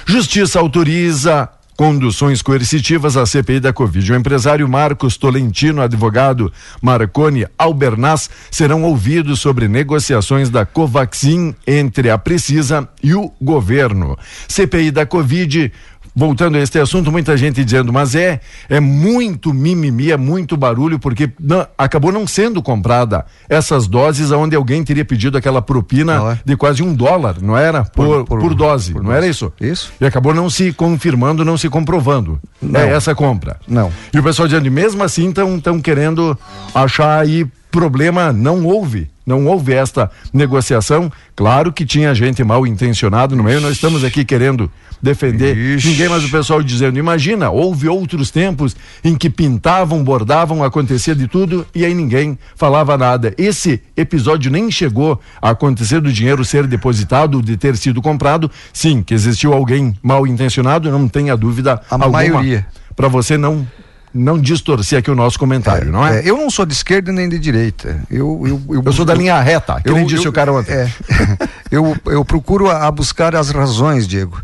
Justiça 0.06 0.60
autoriza 0.60 1.50
conduções 1.82 2.44
coercitivas 2.44 3.18
à 3.18 3.26
CPI 3.26 3.60
da 3.60 3.74
Covid. 3.74 4.14
O 4.14 4.16
empresário 4.16 4.70
Marcos 4.70 5.18
Tolentino, 5.18 5.82
advogado 5.82 6.54
Marconi 6.80 7.48
Albernaz 7.58 8.30
serão 8.52 8.84
ouvidos 8.84 9.40
sobre 9.40 9.68
negociações 9.68 10.52
da 10.52 10.64
Covaxin 10.64 11.56
entre 11.66 12.12
a 12.12 12.20
Precisa 12.20 12.88
e 13.02 13.16
o 13.16 13.32
governo. 13.42 14.16
CPI 14.48 14.92
da 14.92 15.08
Covid 15.08 15.74
voltando 16.16 16.58
a 16.58 16.60
este 16.60 16.80
assunto, 16.80 17.12
muita 17.12 17.38
gente 17.38 17.64
dizendo, 17.64 17.92
mas 17.92 18.16
é 18.16 18.40
é 18.70 18.80
muito 18.80 19.54
mimimi, 19.54 20.12
é 20.12 20.18
muito 20.18 20.58
barulho, 20.58 21.00
porque 21.00 21.30
não, 21.40 21.66
acabou 21.78 22.12
não 22.12 22.28
sendo 22.28 22.62
comprada 22.62 23.26
essas 23.48 23.88
doses 23.88 24.32
onde 24.32 24.56
alguém 24.56 24.84
teria 24.84 25.06
pedido 25.06 25.38
aquela 25.38 25.62
propina 25.62 26.34
é? 26.34 26.40
de 26.44 26.56
quase 26.56 26.84
um 26.84 26.94
dólar, 26.94 27.38
não 27.42 27.58
era? 27.58 27.84
Por, 27.84 28.26
por, 28.26 28.54
dose, 28.54 28.94
por 28.94 29.02
não 29.02 29.10
dose. 29.10 29.18
era 29.18 29.28
isso? 29.28 29.54
Isso. 29.60 29.92
E 30.00 30.06
acabou 30.06 30.34
não 30.34 30.50
se 30.50 30.74
confirmando, 30.74 31.46
não 31.46 31.58
se 31.58 31.70
comprovando. 31.70 32.40
Não. 32.62 32.80
É 32.80 32.90
essa 32.90 33.16
compra. 33.16 33.58
Não. 33.68 33.92
E 34.14 34.20
o 34.20 34.24
pessoal 34.24 34.48
dizendo, 34.48 34.70
mesmo 34.72 35.04
assim 35.04 35.30
estão 35.30 35.82
querendo 35.82 36.38
achar 36.74 37.20
aí 37.20 37.46
problema, 37.72 38.34
não 38.34 38.66
houve. 38.66 39.10
Não 39.26 39.46
houve 39.46 39.74
esta 39.74 40.10
negociação. 40.34 41.12
Claro 41.36 41.72
que 41.72 41.86
tinha 41.86 42.14
gente 42.14 42.44
mal 42.44 42.66
intencionado 42.66 43.36
no 43.36 43.44
meio, 43.44 43.62
nós 43.62 43.74
estamos 43.74 44.04
aqui 44.04 44.26
querendo 44.26 44.70
defender 45.02 45.58
Ixi. 45.58 45.90
ninguém, 45.90 46.10
mas 46.10 46.24
o 46.24 46.30
pessoal 46.30 46.62
dizendo, 46.62 47.00
imagina, 47.00 47.50
houve 47.50 47.88
outros 47.88 48.30
tempos 48.30 48.76
em 49.04 49.16
que 49.16 49.30
pintavam, 49.30 50.04
bordavam, 50.04 50.64
acontecia 50.64 51.16
de 51.16 51.28
tudo 51.28 51.66
e 51.74 51.84
aí 51.86 51.94
ninguém 51.94 52.38
falava 52.56 52.98
nada. 52.98 53.34
Esse 53.38 53.82
episódio 53.98 54.52
nem 54.52 54.70
chegou 54.70 55.20
a 55.42 55.50
acontecer 55.52 56.02
do 56.02 56.12
dinheiro 56.12 56.46
ser 56.46 56.68
depositado, 56.68 57.42
de 57.42 57.58
ter 57.58 57.76
sido 57.78 58.02
comprado. 58.02 58.50
Sim, 58.72 59.02
que 59.02 59.14
existiu 59.14 59.54
alguém 59.54 59.96
mal 60.04 60.28
intencionado, 60.28 60.92
não 60.92 61.08
tenha 61.08 61.36
dúvida 61.36 61.82
A 61.90 61.96
alguma. 61.96 62.10
maioria. 62.12 62.66
Para 62.96 63.08
você 63.08 63.38
não 63.38 63.66
não 64.14 64.38
distorcer 64.38 65.00
aqui 65.00 65.10
o 65.10 65.16
nosso 65.16 65.40
comentário, 65.40 65.92
não 65.92 66.06
é? 66.06 66.20
É, 66.20 66.30
eu 66.30 66.38
não 66.38 66.50
sou 66.50 66.66
de 66.66 66.74
esquerda 66.74 67.12
nem 67.12 67.30
de 67.30 67.40
direita. 67.40 68.02
Eu, 68.10 68.44
eu, 68.70 68.84
Eu 68.84 68.94
sou 68.94 69.06
da 69.06 69.14
linha 69.14 69.40
reta, 69.42 69.80
que 69.82 69.92
nem 69.92 70.06
disse 70.06 70.28
o 70.28 70.34
cara 70.34 70.52
ontem. 70.52 70.74
é, 70.74 70.92
eu, 71.72 71.96
eu 72.06 72.26
procuro 72.26 72.70
a, 72.70 72.88
a 72.88 72.92
buscar 72.92 73.36
as 73.36 73.50
razões, 73.52 74.08
Diego. 74.08 74.42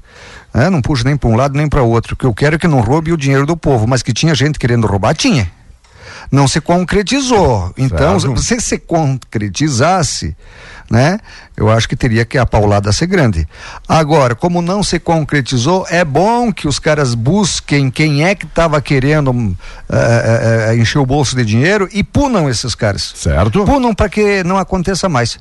É, 0.54 0.70
não 0.70 0.82
puxo 0.82 1.04
nem 1.06 1.16
para 1.18 1.30
um 1.30 1.36
lado 1.36 1.56
nem 1.58 1.68
para 1.68 1.84
outro. 1.84 2.14
O 2.14 2.18
que 2.18 2.26
eu 2.26 2.34
quero 2.34 2.56
é 2.56 2.60
que 2.60 2.68
não 2.68 2.80
roube 2.82 3.12
o 3.12 3.18
dinheiro 3.18 3.46
do 3.46 3.56
povo, 3.58 3.86
mas 3.86 4.02
que 4.02 4.14
tinha 4.14 4.34
gente 4.34 4.58
querendo 4.58 4.88
roubar, 4.88 5.14
tinha. 5.16 5.52
Não 6.32 6.48
se 6.48 6.60
concretizou. 6.60 7.72
Então, 7.78 8.20
Certo. 8.20 8.42
se 8.42 8.60
se 8.60 8.78
concretizasse, 8.80 10.36
né? 10.90 11.20
Eu 11.58 11.72
acho 11.72 11.90
que 11.90 11.96
teria 11.96 12.24
que 12.24 12.38
a 12.38 12.46
paulada 12.46 12.92
ser 12.92 13.08
grande. 13.08 13.48
Agora, 13.90 14.36
como 14.36 14.62
não 14.62 14.84
se 14.84 15.00
concretizou, 15.00 15.88
é 15.90 16.06
bom 16.06 16.54
que 16.54 16.68
os 16.68 16.78
caras 16.78 17.16
busquem 17.16 17.90
quem 17.90 18.24
é 18.24 18.36
que 18.36 18.46
estava 18.46 18.80
querendo 18.80 19.32
hum, 19.32 19.56
eh, 19.90 19.96
eh, 20.70 20.72
eh, 20.74 20.78
encher 20.78 21.00
o 21.00 21.06
bolso 21.06 21.36
de 21.36 21.44
dinheiro 21.44 21.90
e 21.92 22.04
punam 22.04 22.48
esses 22.48 22.76
caras. 22.76 23.12
Certo? 23.16 23.66
Punam 23.66 23.96
para 23.96 24.08
que 24.08 24.44
não 24.44 24.58
aconteça 24.60 25.10
mais. 25.10 25.40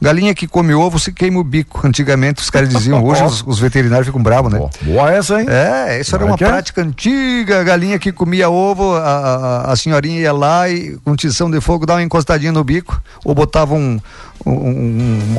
Galinha 0.00 0.34
que 0.34 0.48
come 0.48 0.72
ovo 0.72 0.98
se 0.98 1.12
queima 1.12 1.38
o 1.38 1.44
bico. 1.44 1.80
Antigamente 1.86 2.40
os 2.40 2.48
caras 2.48 2.70
diziam, 2.70 3.04
hoje 3.04 3.22
os, 3.22 3.44
os 3.46 3.58
veterinários 3.58 4.06
ficam 4.06 4.22
bravos, 4.22 4.50
né? 4.50 4.58
Boa, 4.80 5.12
essa, 5.12 5.38
hein? 5.38 5.46
É, 5.50 6.00
isso 6.00 6.14
era 6.14 6.24
é 6.24 6.26
uma 6.26 6.34
é? 6.34 6.38
prática 6.38 6.80
antiga. 6.80 7.60
A 7.60 7.64
galinha 7.64 7.98
que 7.98 8.10
comia 8.10 8.48
ovo, 8.48 8.94
a, 8.94 9.00
a, 9.02 9.72
a 9.72 9.76
senhorinha 9.76 10.20
ia 10.20 10.32
lá 10.32 10.66
e 10.70 10.96
com 11.04 11.14
tição 11.14 11.50
de 11.50 11.60
fogo 11.60 11.84
dava 11.84 11.98
uma 11.98 12.04
encostadinha 12.04 12.52
no 12.52 12.64
bico, 12.64 12.98
ou 13.22 13.34
botava 13.34 13.74
um, 13.74 14.00
um- 14.46 14.52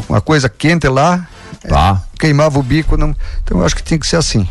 um- 0.10 0.16
uma 0.20 0.22
coisa 0.22 0.50
quente 0.50 0.88
lá, 0.88 1.26
Tá. 1.68 2.02
queimava 2.20 2.60
o 2.60 2.64
bico. 2.64 2.96
Não... 2.98 3.16
Então 3.44 3.60
eu 3.60 3.66
acho 3.66 3.76
que 3.76 3.82
tinha 3.84 3.98
que 4.00 4.06
ser 4.08 4.18
assim. 4.18 4.48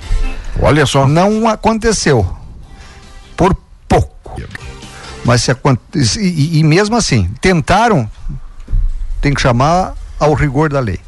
Olha 0.61 0.85
só. 0.87 1.07
Não 1.07 1.47
aconteceu. 1.49 2.27
Por 3.37 3.55
pouco. 3.89 4.41
Mas 5.25 5.43
se 5.43 5.51
acontece. 5.51 6.21
E- 6.21 6.59
e 6.59 6.65
mesmo 6.65 6.97
assim, 6.97 7.31
tentaram, 7.41 8.11
tem 9.21 9.33
que 9.35 9.41
chamar 9.41 9.95
ao 10.19 10.33
rigor 10.35 10.71
da 10.71 10.81
lei. 10.81 10.99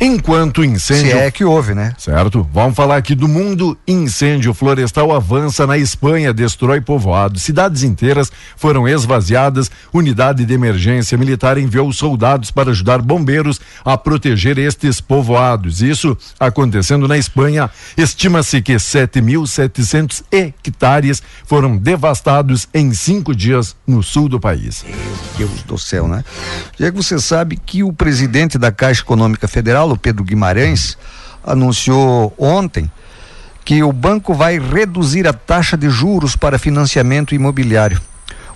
Enquanto 0.00 0.62
incêndio 0.62 1.10
Se 1.10 1.18
é 1.18 1.30
que 1.30 1.44
houve, 1.44 1.74
né? 1.74 1.92
Certo? 1.98 2.48
Vamos 2.52 2.76
falar 2.76 2.96
aqui 2.96 3.16
do 3.16 3.26
mundo. 3.26 3.76
Incêndio 3.86 4.54
florestal 4.54 5.12
avança 5.12 5.66
na 5.66 5.76
Espanha, 5.76 6.32
destrói 6.32 6.80
povoados. 6.80 7.42
Cidades 7.42 7.82
inteiras 7.82 8.30
foram 8.56 8.86
esvaziadas. 8.86 9.68
Unidade 9.92 10.44
de 10.44 10.54
emergência 10.54 11.18
militar 11.18 11.58
enviou 11.58 11.92
soldados 11.92 12.52
para 12.52 12.70
ajudar 12.70 13.02
bombeiros 13.02 13.60
a 13.84 13.98
proteger 13.98 14.56
estes 14.56 15.00
povoados. 15.00 15.82
Isso 15.82 16.16
acontecendo 16.38 17.08
na 17.08 17.18
Espanha. 17.18 17.68
Estima-se 17.96 18.62
que 18.62 18.74
7.700 18.74 20.22
hectares 20.30 21.20
foram 21.44 21.76
devastados 21.76 22.68
em 22.72 22.94
cinco 22.94 23.34
dias 23.34 23.74
no 23.84 24.02
sul 24.02 24.28
do 24.28 24.38
país. 24.38 24.84
Deus 25.36 25.62
do 25.62 25.78
céu, 25.78 26.06
né? 26.06 26.24
Diego, 26.76 27.02
você 27.02 27.18
sabe 27.18 27.56
que 27.56 27.82
o 27.82 27.92
presidente 27.92 28.58
da 28.58 28.70
Caixa 28.70 29.02
Econômica 29.02 29.48
Federal, 29.48 29.87
o 29.92 29.98
Pedro 29.98 30.24
Guimarães, 30.24 30.96
anunciou 31.44 32.34
ontem 32.38 32.90
que 33.64 33.82
o 33.82 33.92
banco 33.92 34.32
vai 34.32 34.58
reduzir 34.58 35.26
a 35.26 35.32
taxa 35.32 35.76
de 35.76 35.90
juros 35.90 36.34
para 36.34 36.58
financiamento 36.58 37.34
imobiliário. 37.34 38.00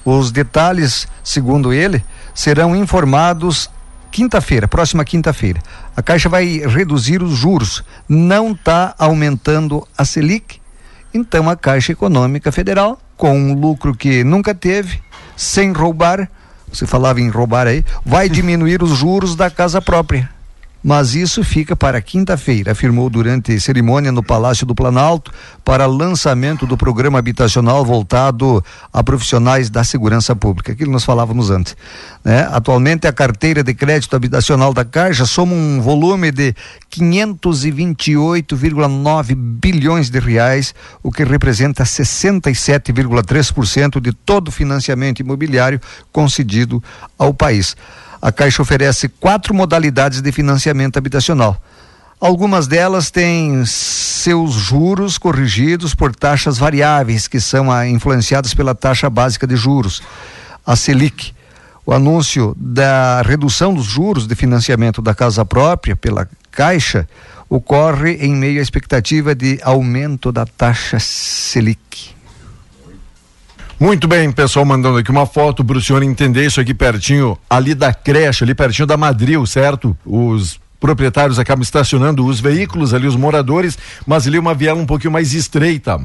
Os 0.05 0.33
detalhes, 0.33 1.07
segundo 1.23 1.73
ele, 1.73 2.03
serão 2.35 2.75
informados 2.75 3.69
quinta-feira, 4.11 4.67
próxima 4.67 5.05
quinta-feira. 5.05 5.61
A 5.97 6.03
Caixa 6.03 6.29
vai 6.29 6.63
reduzir 6.67 7.23
os 7.23 7.37
juros, 7.37 7.83
não 8.09 8.53
está 8.53 8.95
aumentando 8.99 9.87
a 9.97 10.05
Selic. 10.05 10.61
Então 11.13 11.49
a 11.49 11.57
Caixa 11.57 11.93
Econômica 11.93 12.51
Federal, 12.51 12.99
com 13.17 13.37
um 13.39 13.55
lucro 13.55 13.95
que 13.95 14.25
nunca 14.25 14.55
teve, 14.55 15.01
sem 15.37 15.73
roubar, 15.73 16.29
você 16.73 16.87
falava 16.87 17.21
em 17.21 17.29
roubar 17.29 17.67
aí, 17.67 17.85
vai 18.05 18.29
diminuir 18.29 18.83
os 18.83 18.97
juros 18.97 19.37
da 19.37 19.51
casa 19.51 19.81
própria. 19.81 20.31
Mas 20.83 21.15
isso 21.15 21.45
fica 21.45 21.77
para 21.77 22.03
quinta-feira, 22.03 22.73
afirmou 22.73 23.09
durante 23.09 23.61
cerimônia 23.61 24.11
no 24.11 24.23
Palácio 24.23 24.67
do 24.67 24.75
Planalto 24.75 25.31
para 25.65 25.87
lançamento 25.87 26.67
do 26.67 26.77
programa 26.77 27.21
habitacional 27.21 27.85
voltado 27.85 28.65
a 28.93 29.05
profissionais 29.05 29.71
da 29.71 29.85
segurança 29.85 30.35
pública, 30.35 30.73
aquilo 30.73 30.91
nós 30.91 31.05
falávamos 31.05 31.51
antes. 31.51 31.77
né? 32.25 32.49
Atualmente 32.51 33.07
a 33.07 33.13
carteira 33.13 33.63
de 33.63 33.73
crédito 33.75 34.17
habitacional 34.17 34.75
da 34.75 34.85
Caixa 34.85 35.25
soma 35.25 35.55
um 35.55 35.81
volume 35.81 36.33
de 36.33 36.53
528,9 36.91 39.37
bilhões 39.37 40.11
de 40.11 40.19
reais, 40.19 40.75
o 41.03 41.13
que 41.13 41.23
representa 41.23 41.85
67,3% 41.85 44.01
de 44.01 44.13
todo 44.13 44.49
o 44.49 44.53
financiamento 44.53 45.21
imobiliário 45.21 45.81
concedido 46.11 46.83
ao 47.17 47.33
país. 47.33 47.77
A 48.23 48.31
Caixa 48.31 48.63
oferece 48.63 49.09
quatro 49.09 49.53
modalidades 49.53 50.23
de 50.23 50.31
financiamento 50.31 50.97
habitacional. 50.97 51.61
Algumas 52.21 52.69
delas 52.69 53.11
têm 53.11 53.67
seus 53.67 54.53
juros 54.53 55.19
corrigidos 55.19 55.93
por 55.93 56.15
taxas 56.15 56.57
variáveis, 56.57 57.27
que 57.27 57.41
são 57.41 57.67
influenciadas 57.85 58.55
pela 58.55 58.77
taxa 58.77 59.11
básica 59.11 59.45
de 59.45 59.57
juros, 59.57 60.01
a 60.65 60.77
Selic. 60.77 61.35
O 61.85 61.93
anúncio 61.93 62.55
da 62.57 63.23
redução 63.23 63.75
dos 63.75 63.87
juros 63.87 64.29
de 64.29 64.37
financiamento 64.37 65.03
da 65.03 65.17
casa 65.17 65.45
própria 65.45 65.97
pela 65.97 66.29
Caixa 66.53 67.09
ocorre 67.51 68.19
em 68.21 68.37
meio 68.37 68.61
à 68.61 68.63
expectativa 68.63 69.35
de 69.35 69.59
aumento 69.65 70.31
da 70.31 70.47
taxa 70.47 71.01
Selic. 71.01 72.15
Muito 73.83 74.07
bem, 74.07 74.31
pessoal, 74.31 74.65
mandando 74.65 74.99
aqui 74.99 75.11
uma 75.11 75.27
foto 75.27 75.65
para 75.65 75.77
o 75.77 75.81
senhor 75.81 76.05
entender 76.05 76.47
isso 76.47 76.61
aqui 76.61 76.73
pertinho, 76.73 77.37
ali 77.51 77.75
da 77.75 77.93
creche, 77.93 78.45
ali 78.45 78.55
pertinho 78.55 78.87
da 78.87 78.97
Madril, 78.97 79.45
certo? 79.45 79.99
Os 80.07 80.61
proprietários 80.83 81.39
acabam 81.39 81.63
estacionando 81.63 82.27
os 82.27 82.41
veículos 82.41 82.93
ali, 82.93 83.07
os 83.07 83.15
moradores, 83.15 83.79
mas 84.05 84.27
ali 84.27 84.37
uma 84.37 84.53
viela 84.53 84.81
um 84.81 84.85
pouquinho 84.85 85.13
mais 85.13 85.33
estreita. 85.33 85.99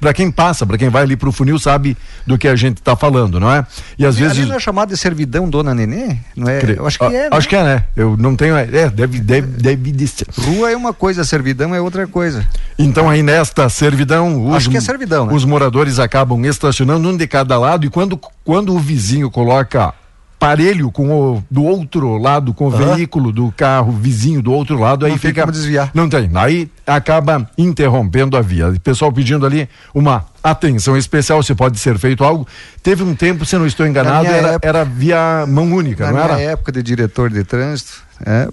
Para 0.00 0.12
quem 0.14 0.30
passa, 0.30 0.66
para 0.66 0.76
quem 0.78 0.88
vai 0.88 1.02
ali 1.02 1.14
para 1.16 1.28
o 1.28 1.32
funil, 1.32 1.58
sabe 1.58 1.96
do 2.26 2.36
que 2.36 2.48
a 2.48 2.56
gente 2.56 2.78
está 2.78 2.96
falando, 2.96 3.38
não 3.38 3.52
é? 3.52 3.64
E 3.98 4.04
às 4.04 4.16
Ali 4.16 4.26
vezes. 4.26 4.48
não 4.48 4.56
é 4.56 4.58
chamado 4.58 4.88
de 4.88 4.96
servidão 4.96 5.48
Dona 5.48 5.74
Nenê? 5.74 6.16
Não 6.34 6.48
é? 6.48 6.58
Cre- 6.58 6.76
Eu 6.78 6.86
acho 6.86 6.98
que 6.98 7.04
Ah, 7.04 7.12
é. 7.12 7.22
né? 7.24 7.28
Acho 7.30 7.48
que 7.48 7.54
é, 7.56 7.62
né? 7.62 7.84
Eu 7.94 8.16
não 8.16 8.34
tenho. 8.34 8.56
É, 8.56 8.64
deve, 8.90 9.20
deve, 9.20 9.46
deve 9.46 9.92
de 9.92 10.08
ser. 10.08 10.26
Rua 10.36 10.70
é 10.70 10.76
uma 10.76 10.92
coisa, 10.92 11.22
servidão 11.22 11.74
é 11.74 11.80
outra 11.80 12.06
coisa. 12.08 12.44
Então 12.78 13.08
aí 13.08 13.22
nesta 13.22 13.68
servidão, 13.68 14.48
os, 14.48 14.56
Acho 14.56 14.70
que 14.70 14.78
é 14.78 14.80
servidão, 14.80 15.26
né? 15.26 15.32
os 15.34 15.44
moradores 15.44 15.98
acabam 15.98 16.44
estacionando 16.46 17.08
um 17.08 17.16
de 17.16 17.26
cada 17.28 17.58
lado 17.58 17.84
e 17.86 17.90
quando, 17.90 18.18
quando 18.44 18.74
o 18.74 18.78
vizinho 18.78 19.30
coloca 19.30 19.92
parelho 20.38 20.90
com 20.92 21.08
o 21.10 21.44
do 21.50 21.64
outro 21.64 22.16
lado 22.16 22.54
com 22.54 22.68
o 22.68 22.72
Aham. 22.74 22.94
veículo 22.94 23.32
do 23.32 23.50
carro 23.56 23.90
vizinho 23.90 24.40
do 24.40 24.52
outro 24.52 24.78
lado 24.78 25.04
aí 25.04 25.10
Não 25.12 25.18
tem 25.18 25.30
fica 25.30 25.40
como 25.42 25.52
desviar. 25.52 25.90
não 25.92 26.08
tem 26.08 26.30
aí 26.34 26.70
acaba 26.86 27.50
interrompendo 27.58 28.36
a 28.36 28.40
via 28.40 28.68
o 28.68 28.80
pessoal 28.80 29.12
pedindo 29.12 29.44
ali 29.44 29.68
uma 29.92 30.24
atenção 30.42 30.96
especial 30.96 31.42
se 31.42 31.54
pode 31.54 31.78
ser 31.78 31.98
feito 31.98 32.22
algo 32.22 32.46
teve 32.82 33.02
um 33.02 33.14
tempo 33.14 33.44
se 33.44 33.56
não 33.58 33.66
estou 33.66 33.84
enganado 33.86 34.26
era, 34.26 34.48
época- 34.52 34.68
era 34.68 34.84
via 34.84 35.44
mão 35.48 35.64
única 35.72 36.06
Na 36.06 36.12
não 36.12 36.20
era 36.20 36.40
época 36.40 36.70
de 36.70 36.82
diretor 36.82 37.30
de 37.30 37.42
trânsito, 37.42 38.04
é, 38.26 38.48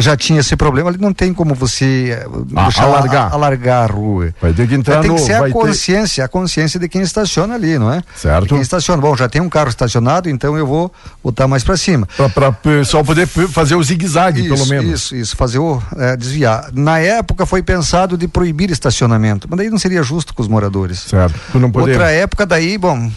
já 0.00 0.16
tinha 0.16 0.40
esse 0.40 0.54
problema, 0.56 0.90
ali 0.90 0.98
não 0.98 1.12
tem 1.12 1.32
como 1.32 1.54
você 1.54 2.18
Ah, 2.54 2.64
deixar 2.64 2.84
alargar. 2.84 3.32
alargar 3.32 3.84
a 3.84 3.92
rua. 3.92 4.34
Vai 4.40 4.52
ter 4.52 4.68
que 4.68 4.74
entrar 4.74 5.00
tem 5.00 5.14
que 5.14 5.20
ser 5.20 5.34
a 5.34 5.40
vai 5.40 5.48
ter- 5.52 5.58
consciência, 5.58 6.24
a 6.24 6.28
consciência 6.28 6.78
de 6.78 6.88
quem 6.88 7.02
estaciona 7.02 7.54
ali, 7.54 7.78
não 7.78 7.92
é? 7.92 8.02
Certo. 8.14 8.42
De 8.42 8.48
quem 8.50 8.60
estaciona. 8.60 9.00
Bom, 9.00 9.16
já 9.16 9.28
tem 9.28 9.40
um 9.40 9.48
carro 9.48 9.68
estacionado, 9.68 10.28
então 10.28 10.56
eu 10.56 10.66
vou 10.66 10.92
botar 11.22 11.48
mais 11.48 11.64
para 11.64 11.76
cima. 11.76 12.06
Para 12.34 12.48
o 12.50 12.52
pessoal 12.52 13.04
poder 13.04 13.26
fazer 13.26 13.74
o 13.74 13.82
zigue-zague, 13.82 14.48
pelo 14.48 14.66
menos. 14.66 15.00
Isso, 15.02 15.16
isso, 15.16 15.36
fazer 15.36 15.58
o 15.58 15.82
é, 15.96 16.16
desviar. 16.16 16.70
Na 16.72 16.98
época 16.98 17.46
foi 17.46 17.62
pensado 17.62 18.16
de 18.16 18.28
proibir 18.28 18.70
estacionamento, 18.70 19.46
mas 19.50 19.58
daí 19.58 19.70
não 19.70 19.78
seria 19.78 20.02
justo 20.02 20.34
com 20.34 20.42
os 20.42 20.48
moradores. 20.48 21.00
Certo. 21.00 21.34
Outra 21.74 22.10
época 22.10 22.46
daí, 22.46 22.76
bom, 22.78 23.10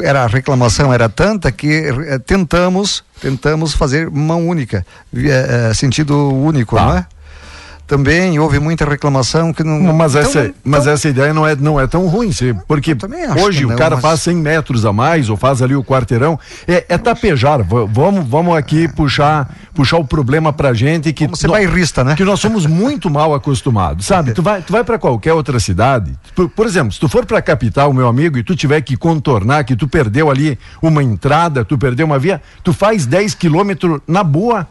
era 0.00 0.24
a 0.24 0.26
reclamação 0.26 0.92
era 0.92 1.08
tanta 1.08 1.50
que 1.52 1.68
eh, 2.08 2.18
tentamos 2.18 3.02
tentamos 3.20 3.74
fazer 3.74 4.10
mão 4.10 4.48
única, 4.48 4.84
eh, 5.14 5.68
eh, 5.70 5.74
sentido 5.74 6.16
único, 6.32 6.76
Tá. 6.76 6.84
não 6.84 6.96
é? 6.96 7.06
Também 7.90 8.38
houve 8.38 8.60
muita 8.60 8.84
reclamação 8.84 9.52
que 9.52 9.64
não. 9.64 9.80
Não, 9.80 9.92
Mas, 9.92 10.14
Então- 10.14 10.22
essa, 10.22 10.54
mas 10.62 10.82
então- 10.82 10.92
essa 10.92 11.08
ideia 11.08 11.34
não 11.34 11.44
é, 11.44 11.56
não 11.56 11.80
é 11.80 11.88
tão 11.88 12.06
ruim, 12.06 12.30
se- 12.30 12.54
porque 12.68 12.96
hoje 13.44 13.58
que 13.58 13.64
o 13.66 13.70
não, 13.70 13.76
cara 13.76 13.96
mas- 13.96 14.02
faz 14.02 14.22
100 14.22 14.36
metros 14.36 14.86
a 14.86 14.92
mais 14.92 15.28
ou 15.28 15.36
faz 15.36 15.60
ali 15.60 15.74
o 15.74 15.82
quarteirão, 15.82 16.38
é, 16.68 16.84
é 16.88 16.96
tapejar. 16.96 17.60
Vamos, 17.64 18.24
vamos 18.28 18.56
aqui 18.56 18.86
puxar, 18.86 19.52
puxar 19.74 19.96
o 19.98 20.04
problema 20.04 20.52
pra 20.52 20.72
gente 20.72 21.12
que 21.12 21.28
ser 21.36 21.48
nó- 21.48 21.54
bairrista, 21.54 22.04
né? 22.04 22.14
que 22.14 22.24
nós 22.24 22.38
somos 22.38 22.64
muito 22.64 23.10
mal 23.10 23.34
acostumados, 23.34 24.06
sabe? 24.06 24.34
Tu 24.34 24.40
vai, 24.42 24.62
tu 24.62 24.70
vai 24.72 24.84
para 24.84 24.96
qualquer 24.96 25.32
outra 25.32 25.58
cidade, 25.58 26.12
por, 26.36 26.48
por 26.48 26.66
exemplo, 26.66 26.92
se 26.92 27.00
tu 27.00 27.08
for 27.08 27.26
pra 27.26 27.42
capital, 27.42 27.92
meu 27.92 28.06
amigo, 28.06 28.38
e 28.38 28.44
tu 28.44 28.54
tiver 28.54 28.80
que 28.82 28.96
contornar, 28.96 29.64
que 29.64 29.74
tu 29.74 29.88
perdeu 29.88 30.30
ali 30.30 30.56
uma 30.80 31.02
entrada, 31.02 31.64
tu 31.64 31.76
perdeu 31.76 32.06
uma 32.06 32.20
via, 32.20 32.40
tu 32.62 32.72
faz 32.72 33.04
10 33.04 33.34
quilômetros 33.34 34.00
na 34.06 34.22
boa, 34.22 34.64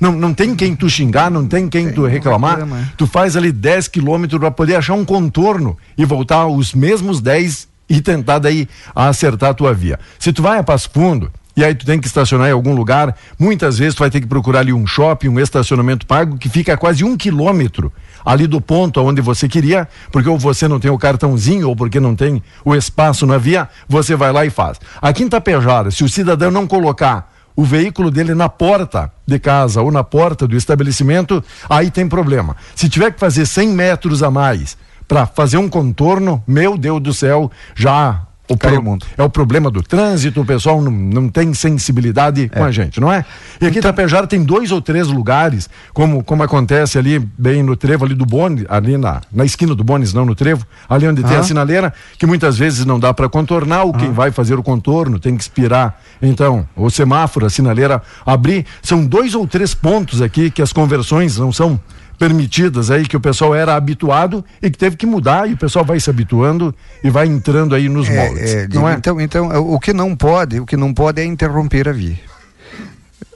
não, 0.00 0.10
não 0.10 0.34
tem 0.34 0.56
quem 0.56 0.74
tu 0.74 0.90
xingar, 0.90 1.30
não 1.30 1.46
tem 1.46 1.68
quem 1.68 1.92
tu 1.92 2.04
reclamar, 2.04 2.63
é. 2.70 2.88
tu 2.96 3.06
faz 3.06 3.36
ali 3.36 3.52
10 3.52 3.88
quilômetros 3.88 4.40
para 4.40 4.50
poder 4.50 4.76
achar 4.76 4.94
um 4.94 5.04
contorno 5.04 5.76
e 5.96 6.04
voltar 6.04 6.46
os 6.46 6.74
mesmos 6.74 7.20
10 7.20 7.68
e 7.88 8.00
tentar 8.00 8.38
daí 8.38 8.68
acertar 8.94 9.50
a 9.50 9.54
tua 9.54 9.74
via. 9.74 9.98
Se 10.18 10.32
tu 10.32 10.42
vai 10.42 10.58
a 10.58 10.62
Passo 10.62 10.90
Fundo, 10.90 11.30
e 11.56 11.64
aí 11.64 11.74
tu 11.74 11.86
tem 11.86 12.00
que 12.00 12.06
estacionar 12.06 12.48
em 12.48 12.52
algum 12.52 12.74
lugar, 12.74 13.16
muitas 13.38 13.78
vezes 13.78 13.94
tu 13.94 14.00
vai 14.00 14.10
ter 14.10 14.20
que 14.20 14.26
procurar 14.26 14.60
ali 14.60 14.72
um 14.72 14.86
shopping, 14.86 15.28
um 15.28 15.38
estacionamento 15.38 16.04
pago 16.06 16.36
que 16.36 16.48
fica 16.48 16.74
a 16.74 16.76
quase 16.76 17.04
um 17.04 17.16
quilômetro 17.16 17.92
ali 18.24 18.46
do 18.46 18.60
ponto 18.60 19.00
onde 19.00 19.20
você 19.20 19.48
queria, 19.48 19.86
porque 20.10 20.28
ou 20.28 20.38
você 20.38 20.66
não 20.66 20.80
tem 20.80 20.90
o 20.90 20.98
cartãozinho 20.98 21.68
ou 21.68 21.76
porque 21.76 22.00
não 22.00 22.16
tem 22.16 22.42
o 22.64 22.74
espaço 22.74 23.26
na 23.26 23.38
via, 23.38 23.68
você 23.88 24.16
vai 24.16 24.32
lá 24.32 24.44
e 24.44 24.50
faz. 24.50 24.80
Aqui 25.00 25.22
em 25.22 25.28
Tapejara, 25.28 25.90
se 25.90 26.02
o 26.02 26.08
cidadão 26.08 26.50
não 26.50 26.66
colocar 26.66 27.33
o 27.56 27.64
veículo 27.64 28.10
dele 28.10 28.34
na 28.34 28.48
porta 28.48 29.12
de 29.26 29.38
casa 29.38 29.80
ou 29.80 29.90
na 29.90 30.02
porta 30.02 30.46
do 30.46 30.56
estabelecimento, 30.56 31.42
aí 31.68 31.90
tem 31.90 32.08
problema. 32.08 32.56
Se 32.74 32.88
tiver 32.88 33.12
que 33.12 33.20
fazer 33.20 33.46
100 33.46 33.68
metros 33.68 34.22
a 34.22 34.30
mais 34.30 34.76
para 35.06 35.26
fazer 35.26 35.58
um 35.58 35.68
contorno, 35.68 36.42
meu 36.46 36.76
Deus 36.76 37.00
do 37.00 37.14
céu, 37.14 37.50
já 37.74 38.22
o 38.48 38.56
Cai 38.58 38.72
pro- 38.72 38.80
o 38.80 38.84
mundo. 38.84 39.06
é 39.16 39.22
o 39.22 39.30
problema 39.30 39.70
do 39.70 39.82
trânsito, 39.82 40.40
o 40.40 40.44
pessoal 40.44 40.80
não, 40.82 40.90
não 40.92 41.28
tem 41.30 41.54
sensibilidade 41.54 42.48
com 42.50 42.62
a 42.62 42.70
gente, 42.70 43.00
não 43.00 43.10
é? 43.12 43.24
E 43.60 43.66
aqui 43.66 43.78
em 43.78 43.82
Tapejara 43.82 44.26
tem 44.26 44.42
dois 44.44 44.70
ou 44.70 44.82
três 44.82 45.06
lugares, 45.08 45.68
como, 45.94 46.22
como 46.22 46.42
acontece 46.42 46.98
ali 46.98 47.18
bem 47.38 47.62
no 47.62 47.74
trevo 47.76 48.04
ali 48.04 48.14
do 48.14 48.26
Bone, 48.26 48.66
ali 48.68 48.98
na, 48.98 49.22
na 49.32 49.44
esquina 49.44 49.74
do 49.74 49.82
Bones, 49.82 50.12
não 50.12 50.24
no 50.26 50.34
trevo, 50.34 50.66
ali 50.88 51.06
onde 51.08 51.22
tem 51.22 51.36
a 51.36 51.40
Ah. 51.40 51.42
sinaleira, 51.42 51.94
que 52.18 52.26
muitas 52.26 52.58
vezes 52.58 52.84
não 52.84 53.00
dá 53.00 53.14
para 53.14 53.28
contornar, 53.28 53.84
ou 53.84 53.92
quem 53.94 54.12
vai 54.12 54.30
fazer 54.30 54.58
o 54.58 54.62
contorno 54.62 55.18
tem 55.18 55.36
que 55.36 55.42
expirar. 55.42 55.98
Então, 56.20 56.68
o 56.76 56.90
semáforo, 56.90 57.46
a 57.46 57.50
sinaleira 57.50 58.02
abrir, 58.26 58.66
são 58.82 59.04
dois 59.06 59.34
ou 59.34 59.46
três 59.46 59.74
pontos 59.74 60.20
aqui 60.20 60.50
que 60.50 60.60
as 60.62 60.72
conversões 60.72 61.38
não 61.38 61.50
são 61.52 61.80
permitidas 62.24 62.90
aí 62.90 63.06
que 63.06 63.16
o 63.18 63.20
pessoal 63.20 63.54
era 63.54 63.74
habituado 63.76 64.42
e 64.62 64.70
que 64.70 64.78
teve 64.78 64.96
que 64.96 65.04
mudar 65.04 65.46
e 65.46 65.52
o 65.52 65.56
pessoal 65.58 65.84
vai 65.84 66.00
se 66.00 66.08
habituando 66.08 66.74
e 67.02 67.10
vai 67.10 67.26
entrando 67.26 67.74
aí 67.74 67.86
nos 67.86 68.08
moldes, 68.08 68.54
É, 68.54 68.62
é, 68.62 68.68
não 68.68 68.88
é? 68.88 68.94
Então, 68.94 69.20
então, 69.20 69.52
é, 69.52 69.58
o 69.58 69.78
que 69.78 69.92
não 69.92 70.16
pode, 70.16 70.58
o 70.58 70.64
que 70.64 70.74
não 70.74 70.94
pode 70.94 71.20
é 71.20 71.24
interromper 71.26 71.86
a 71.86 71.92
via. 71.92 72.18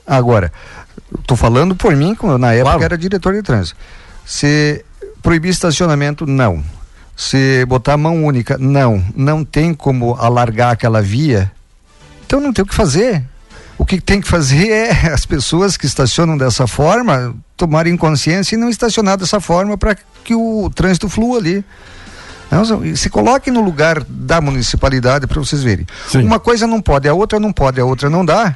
Agora, 0.07 0.51
estou 1.19 1.37
falando 1.37 1.75
por 1.75 1.95
mim, 1.95 2.15
como 2.15 2.35
na 2.39 2.51
época 2.53 2.71
Claro. 2.71 2.83
era 2.83 2.97
diretor 2.97 3.33
de 3.35 3.43
trânsito. 3.43 3.77
Se 4.25 4.83
proibir 5.21 5.49
estacionamento, 5.49 6.25
não. 6.25 6.63
Se 7.15 7.63
botar 7.67 7.95
mão 7.95 8.25
única, 8.25 8.57
não. 8.57 9.03
Não 9.15 9.45
tem 9.45 9.71
como 9.71 10.15
alargar 10.15 10.71
aquela 10.71 10.99
via. 10.99 11.51
Então 12.25 12.39
não 12.39 12.51
tem 12.51 12.63
o 12.63 12.67
que 12.67 12.73
fazer. 12.73 13.23
O 13.79 13.85
que 13.85 13.99
tem 13.99 14.21
que 14.21 14.27
fazer 14.27 14.67
é 14.69 14.91
as 15.11 15.25
pessoas 15.25 15.75
que 15.77 15.85
estacionam 15.87 16.37
dessa 16.37 16.67
forma 16.67 17.33
tomarem 17.57 17.97
consciência 17.97 18.55
e 18.55 18.59
não 18.59 18.69
estacionar 18.69 19.17
dessa 19.17 19.39
forma 19.39 19.75
para 19.77 19.95
que 20.23 20.35
o 20.35 20.69
trânsito 20.75 21.09
flua 21.09 21.39
ali. 21.39 21.63
Não, 22.51 22.63
se 22.95 23.09
coloquem 23.09 23.53
no 23.53 23.61
lugar 23.61 24.03
da 24.07 24.41
municipalidade 24.41 25.27
para 25.27 25.39
vocês 25.39 25.61
verem. 25.63 25.85
Sim. 26.07 26.23
Uma 26.23 26.39
coisa 26.39 26.65
não 26.67 26.81
pode, 26.81 27.07
a 27.07 27.13
outra 27.13 27.39
não 27.39 27.53
pode, 27.53 27.79
a 27.79 27.85
outra 27.85 28.09
não 28.09 28.25
dá. 28.25 28.55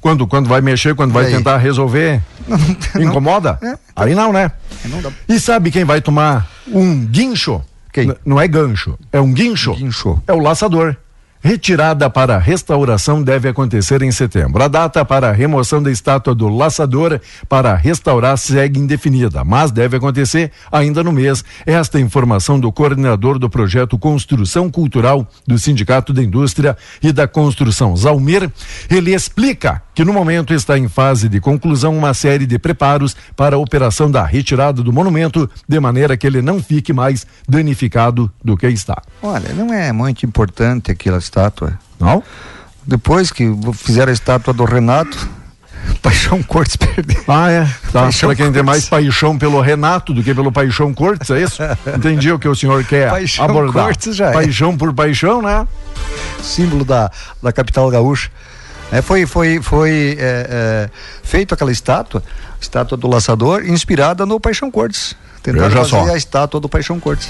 Quando, 0.00 0.26
quando 0.26 0.48
vai 0.48 0.60
mexer, 0.60 0.94
quando 0.94 1.12
vai 1.12 1.26
tentar 1.26 1.56
resolver, 1.56 2.20
Não- 2.94 3.02
incomoda? 3.02 3.58
É. 3.62 3.76
Aí 3.96 4.14
não, 4.14 4.32
né? 4.32 4.50
Não. 4.84 5.12
E 5.28 5.40
sabe 5.40 5.70
quem 5.72 5.84
vai 5.84 6.00
tomar 6.00 6.48
um 6.68 7.04
guincho? 7.06 7.60
Quem? 7.92 8.08
N- 8.08 8.16
não 8.24 8.40
é 8.40 8.46
gancho, 8.46 8.96
é 9.12 9.20
um 9.20 9.32
guincho. 9.32 9.74
Guincho. 9.74 10.22
É 10.26 10.32
o 10.32 10.38
laçador. 10.38 10.96
Retirada 11.40 12.10
para 12.10 12.36
restauração 12.36 13.22
deve 13.22 13.48
acontecer 13.48 14.02
em 14.02 14.10
setembro. 14.10 14.62
A 14.62 14.68
data 14.68 15.04
para 15.04 15.28
a 15.28 15.32
remoção 15.32 15.80
da 15.80 15.90
estátua 15.90 16.34
do 16.34 16.48
laçador 16.48 17.20
para 17.48 17.74
restaurar 17.76 18.36
segue 18.36 18.80
indefinida, 18.80 19.44
mas 19.44 19.70
deve 19.70 19.96
acontecer 19.96 20.50
ainda 20.70 21.02
no 21.04 21.12
mês. 21.12 21.44
Esta 21.64 22.00
informação 22.00 22.58
do 22.58 22.72
coordenador 22.72 23.38
do 23.38 23.48
projeto 23.48 23.96
Construção 23.96 24.68
Cultural 24.68 25.28
do 25.46 25.58
Sindicato 25.58 26.12
da 26.12 26.22
Indústria 26.22 26.76
e 27.00 27.12
da 27.12 27.28
Construção, 27.28 27.96
Zalmir. 27.96 28.50
Ele 28.90 29.14
explica 29.14 29.80
que 29.94 30.04
no 30.04 30.12
momento 30.12 30.54
está 30.54 30.78
em 30.78 30.88
fase 30.88 31.28
de 31.28 31.40
conclusão 31.40 31.96
uma 31.96 32.14
série 32.14 32.46
de 32.46 32.58
preparos 32.58 33.16
para 33.36 33.56
a 33.56 33.58
operação 33.58 34.10
da 34.10 34.24
retirada 34.24 34.82
do 34.82 34.92
monumento, 34.92 35.50
de 35.68 35.80
maneira 35.80 36.16
que 36.16 36.26
ele 36.26 36.40
não 36.40 36.62
fique 36.62 36.92
mais 36.92 37.26
danificado 37.48 38.30
do 38.44 38.56
que 38.56 38.68
está. 38.68 39.02
Olha, 39.22 39.52
não 39.54 39.72
é 39.72 39.92
muito 39.92 40.24
importante 40.24 40.90
aquela 40.92 41.18
estátua. 41.28 41.78
Não? 42.00 42.22
Depois 42.86 43.30
que 43.30 43.44
fizeram 43.74 44.10
a 44.10 44.12
estátua 44.12 44.54
do 44.54 44.64
Renato, 44.64 45.28
Paixão 46.02 46.42
Cortes 46.42 46.76
perdeu. 46.76 47.22
Ah, 47.28 47.50
é. 47.50 47.68
Tá. 47.92 48.08
Para 48.20 48.34
quem 48.34 48.50
tem 48.50 48.62
mais 48.62 48.88
paixão 48.88 49.38
pelo 49.38 49.60
Renato 49.60 50.14
do 50.14 50.22
que 50.22 50.34
pelo 50.34 50.50
Paixão 50.50 50.92
Cortes, 50.94 51.30
é 51.30 51.42
isso? 51.42 51.62
Entendi 51.94 52.32
o 52.32 52.38
que 52.38 52.48
o 52.48 52.54
senhor 52.54 52.82
quer 52.84 53.10
Paixão 53.10 53.44
abordar. 53.44 53.84
Cortes 53.84 54.16
já 54.16 54.30
é. 54.30 54.32
paixão 54.32 54.76
por 54.76 54.92
paixão, 54.94 55.42
né? 55.42 55.66
símbolo 56.42 56.84
da, 56.84 57.10
da 57.42 57.52
capital 57.52 57.90
gaúcha. 57.90 58.30
É, 58.90 59.02
foi 59.02 59.26
foi, 59.26 59.60
foi 59.60 60.16
é, 60.18 60.46
é, 60.48 60.90
feito 61.22 61.52
aquela 61.52 61.70
estátua, 61.70 62.22
estátua 62.58 62.96
do 62.96 63.06
laçador, 63.06 63.62
inspirada 63.66 64.24
no 64.24 64.40
Paixão 64.40 64.70
Cortes. 64.70 65.14
Tentaram 65.42 65.68
Veja 65.68 65.84
fazer 65.84 66.06
só. 66.06 66.12
a 66.12 66.16
estátua 66.16 66.60
do 66.60 66.68
Paixão 66.68 66.98
Cortes. 67.00 67.28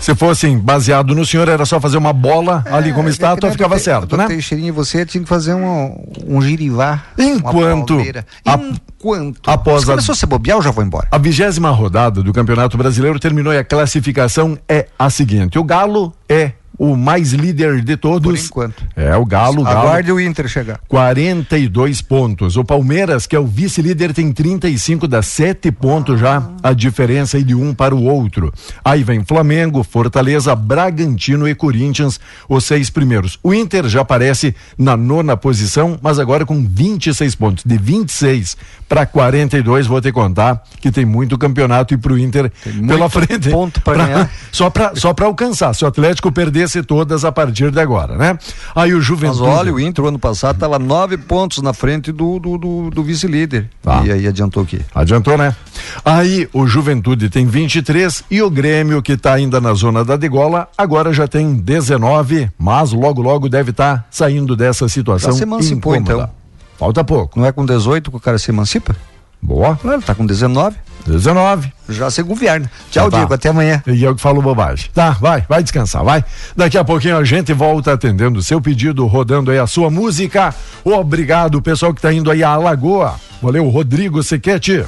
Se 0.00 0.14
fosse 0.14 0.46
assim, 0.46 0.58
baseado 0.58 1.12
no 1.14 1.26
senhor, 1.26 1.48
era 1.48 1.66
só 1.66 1.80
fazer 1.80 1.96
uma 1.96 2.12
bola 2.12 2.62
ali 2.70 2.92
como 2.92 3.08
É, 3.08 3.10
estátua, 3.10 3.48
nem 3.48 3.52
ficava 3.52 3.76
Te- 3.76 3.82
certo, 3.82 4.16
né? 4.16 4.26
Teixeirinha, 4.28 4.72
você 4.72 5.04
tinha 5.04 5.22
que 5.22 5.28
fazer 5.28 5.54
um, 5.54 6.04
um 6.26 6.40
girivá. 6.40 7.02
Enquanto 7.18 7.98
a- 8.46 8.58
Enquanto. 9.00 9.50
após 9.50 9.82
a- 9.82 9.86
começou 9.92 10.12
a 10.12 10.16
se 10.16 10.24
bobear, 10.26 10.58
eu 10.58 10.62
já 10.62 10.70
vou 10.70 10.84
embora. 10.84 11.08
A 11.10 11.18
vigésima 11.18 11.70
rodada 11.70 12.22
do 12.22 12.32
Campeonato 12.32 12.76
Brasileiro 12.78 13.18
terminou 13.18 13.52
e 13.52 13.58
a 13.58 13.64
classificação 13.64 14.58
é 14.68 14.86
a 14.98 15.10
seguinte: 15.10 15.58
o 15.58 15.64
Galo 15.64 16.12
é 16.28 16.52
o 16.78 16.96
mais 16.96 17.32
líder 17.32 17.82
de 17.82 17.96
todos. 17.96 18.40
Por 18.40 18.46
enquanto. 18.46 18.82
É, 18.96 19.16
o 19.16 19.24
Galo, 19.26 19.60
o 19.62 19.64
Galo. 19.64 19.78
Aguarde 19.80 20.12
o 20.12 20.20
Inter 20.20 20.46
chegar. 20.48 20.78
42 20.88 22.00
pontos. 22.02 22.56
O 22.56 22.64
Palmeiras, 22.64 23.26
que 23.26 23.34
é 23.34 23.38
o 23.38 23.46
vice-líder, 23.46 24.12
tem 24.12 24.32
35, 24.32 25.08
dá 25.08 25.22
7 25.22 25.70
pontos 25.72 26.20
já 26.20 26.42
a 26.62 26.72
diferença 26.72 27.36
aí 27.36 27.42
de 27.44 27.54
um 27.54 27.74
para 27.74 27.94
o 27.94 28.04
outro. 28.04 28.52
Aí 28.84 29.02
vem 29.02 29.24
Flamengo, 29.24 29.82
Fortaleza, 29.82 30.54
Bragantino 30.54 31.48
e 31.48 31.54
Corinthians, 31.54 32.20
os 32.48 32.64
seis 32.64 32.90
primeiros. 32.90 33.38
O 33.42 33.52
Inter 33.52 33.88
já 33.88 34.00
aparece 34.02 34.54
na 34.76 34.96
nona 34.96 35.36
posição, 35.36 35.98
mas 36.02 36.18
agora 36.18 36.46
com 36.46 36.64
26 36.66 37.34
pontos. 37.34 37.64
De 37.64 37.76
26 37.78 38.56
para 38.88 39.04
42, 39.04 39.86
vou 39.86 40.00
te 40.00 40.10
contar 40.12 40.62
que 40.80 40.90
tem 40.90 41.04
muito 41.04 41.36
campeonato 41.36 41.92
e 41.94 41.96
pro 41.98 42.18
Inter 42.18 42.50
pela 42.86 42.98
muito 42.98 43.10
frente. 43.10 43.50
ponto 43.50 43.80
pra 43.82 43.94
Pra- 43.94 44.06
ganhar. 44.06 44.30
Só 44.52 44.70
para 44.70 44.94
só 44.94 45.12
pra 45.12 45.26
alcançar. 45.26 45.74
Se 45.74 45.84
o 45.84 45.88
Atlético 45.88 46.30
perdesse 46.68 46.82
todas 46.82 47.24
a 47.24 47.32
partir 47.32 47.70
de 47.70 47.80
agora, 47.80 48.16
né? 48.16 48.38
Aí 48.74 48.92
o 48.92 48.96
Mas 48.96 49.04
Juventude. 49.06 49.42
olha, 49.42 49.72
o 49.72 49.80
Inter, 49.80 50.04
o 50.04 50.08
ano 50.08 50.18
passado, 50.18 50.56
estava 50.56 50.78
nove 50.78 51.16
pontos 51.16 51.62
na 51.62 51.72
frente 51.72 52.12
do, 52.12 52.38
do, 52.38 52.58
do, 52.58 52.90
do 52.90 53.02
vice-líder. 53.02 53.70
Tá. 53.82 54.02
E 54.04 54.12
aí 54.12 54.26
adiantou 54.26 54.62
o 54.62 54.66
quê? 54.66 54.80
Adiantou, 54.94 55.36
né? 55.38 55.56
Aí 56.04 56.48
o 56.52 56.66
Juventude 56.66 57.30
tem 57.30 57.46
23 57.46 58.24
e 58.30 58.42
o 58.42 58.50
Grêmio, 58.50 59.02
que 59.02 59.12
está 59.12 59.34
ainda 59.34 59.60
na 59.60 59.72
zona 59.72 60.04
da 60.04 60.16
degola, 60.16 60.68
agora 60.76 61.12
já 61.12 61.26
tem 61.26 61.54
19, 61.54 62.50
mas 62.58 62.92
logo, 62.92 63.22
logo 63.22 63.48
deve 63.48 63.70
estar 63.70 64.06
saindo 64.10 64.54
dessa 64.54 64.88
situação. 64.88 65.32
Já 65.32 65.38
se 65.38 65.42
emancipou, 65.42 65.96
incômoda. 65.96 66.24
então. 66.24 66.38
Falta 66.78 67.02
pouco. 67.02 67.38
Não 67.38 67.46
é 67.46 67.50
com 67.50 67.64
18 67.66 68.10
que 68.10 68.16
o 68.16 68.20
cara 68.20 68.38
se 68.38 68.50
emancipa? 68.50 68.94
Boa. 69.40 69.78
Ele 69.84 70.02
tá 70.02 70.14
com 70.14 70.26
19. 70.26 70.76
19. 71.08 71.72
Já 71.88 72.10
se 72.10 72.22
governa. 72.22 72.70
Tchau, 72.90 73.04
Já 73.04 73.10
tá. 73.10 73.16
Diego. 73.18 73.34
Até 73.34 73.48
amanhã. 73.48 73.82
E 73.86 74.02
eu 74.02 74.14
que 74.14 74.20
falo 74.20 74.40
bobagem. 74.42 74.90
Tá, 74.94 75.10
vai, 75.10 75.44
vai 75.48 75.62
descansar, 75.62 76.04
vai. 76.04 76.24
Daqui 76.56 76.78
a 76.78 76.84
pouquinho 76.84 77.16
a 77.16 77.24
gente 77.24 77.52
volta 77.52 77.92
atendendo 77.92 78.38
o 78.38 78.42
seu 78.42 78.60
pedido, 78.60 79.06
rodando 79.06 79.50
aí 79.50 79.58
a 79.58 79.66
sua 79.66 79.90
música. 79.90 80.54
Obrigado, 80.84 81.60
pessoal 81.62 81.92
que 81.92 82.00
tá 82.00 82.12
indo 82.12 82.30
aí 82.30 82.44
à 82.44 82.56
Lagoa. 82.56 83.14
Valeu, 83.42 83.66
Rodrigo 83.68 84.22
Sequete. 84.22 84.84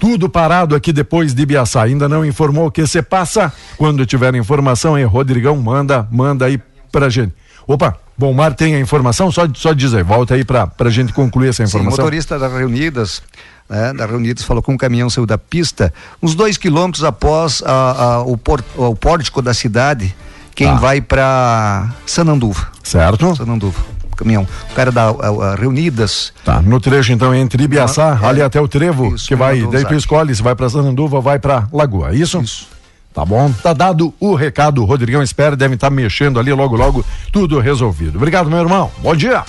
Tudo 0.00 0.28
parado 0.28 0.76
aqui 0.76 0.92
depois 0.92 1.34
de 1.34 1.44
Biaçá. 1.44 1.82
Ainda 1.82 2.08
não 2.08 2.24
informou 2.24 2.66
o 2.66 2.70
que 2.70 2.86
você 2.86 3.02
passa? 3.02 3.52
Quando 3.76 4.06
tiver 4.06 4.34
informação 4.36 4.94
aí, 4.94 5.04
Rodrigão, 5.04 5.56
manda, 5.56 6.06
manda 6.10 6.44
aí 6.44 6.60
pra 6.92 7.08
gente. 7.08 7.34
Opa, 7.66 7.96
Bom 8.16 8.32
Mar 8.32 8.52
tem 8.54 8.74
a 8.74 8.80
informação? 8.80 9.30
Só, 9.30 9.46
só 9.54 9.72
diz 9.72 9.94
aí, 9.94 10.02
volta 10.02 10.34
aí 10.34 10.44
pra, 10.44 10.66
pra 10.66 10.90
gente 10.90 11.12
concluir 11.12 11.48
essa 11.50 11.64
Sim, 11.64 11.68
informação. 11.70 12.04
motorista 12.04 12.36
da 12.36 12.48
Reunidas, 12.48 13.22
né, 13.68 13.92
da 13.92 14.06
Reunidas 14.06 14.44
falou 14.44 14.62
que 14.62 14.70
um 14.70 14.76
caminhão 14.76 15.10
saiu 15.10 15.26
da 15.26 15.36
pista 15.38 15.92
uns 16.22 16.34
dois 16.34 16.56
quilômetros 16.56 17.04
após 17.04 17.62
a- 17.66 17.70
a- 18.16 18.22
o, 18.22 18.36
por- 18.36 18.64
o 18.76 18.94
pórtico 18.96 19.42
da 19.42 19.52
cidade, 19.52 20.14
quem 20.54 20.68
Tá. 20.68 20.74
vai 20.74 21.00
para 21.00 21.90
Sananduva. 22.06 22.68
Certo? 22.82 23.36
Sananduva. 23.36 23.78
Caminhão. 24.16 24.48
O 24.70 24.74
cara 24.74 24.90
da 24.90 25.10
a- 25.10 25.52
a 25.52 25.54
Reunidas. 25.54 26.32
Tá, 26.44 26.60
no 26.60 26.80
trecho 26.80 27.12
então 27.12 27.32
entre 27.32 27.62
Ibiaçá, 27.62 28.18
É, 28.20 28.26
ali 28.26 28.42
até 28.42 28.60
o 28.60 28.66
Trevo, 28.66 29.14
isso, 29.14 29.28
que 29.28 29.36
vai, 29.36 29.60
daí 29.68 29.84
tu 29.84 29.94
escolhe 29.94 30.34
se 30.34 30.42
vai 30.42 30.56
pra 30.56 30.68
Sananduva 30.68 31.20
vai 31.20 31.38
pra 31.38 31.68
Lagoa, 31.72 32.10
é 32.10 32.16
isso? 32.16 32.40
Isso. 32.40 32.66
Tá 33.14 33.24
bom, 33.24 33.50
tá 33.62 33.72
dado 33.72 34.12
o 34.20 34.34
recado, 34.34 34.82
o 34.82 34.84
Rodrigão 34.84 35.22
espera, 35.22 35.54
deve 35.56 35.74
estar 35.74 35.90
mexendo 35.90 36.38
ali 36.40 36.52
logo 36.52 36.76
logo, 36.76 37.04
tudo 37.32 37.58
resolvido. 37.60 38.16
Obrigado, 38.16 38.48
meu 38.50 38.58
irmão, 38.58 38.90
bom 39.02 39.14
dia! 39.14 39.44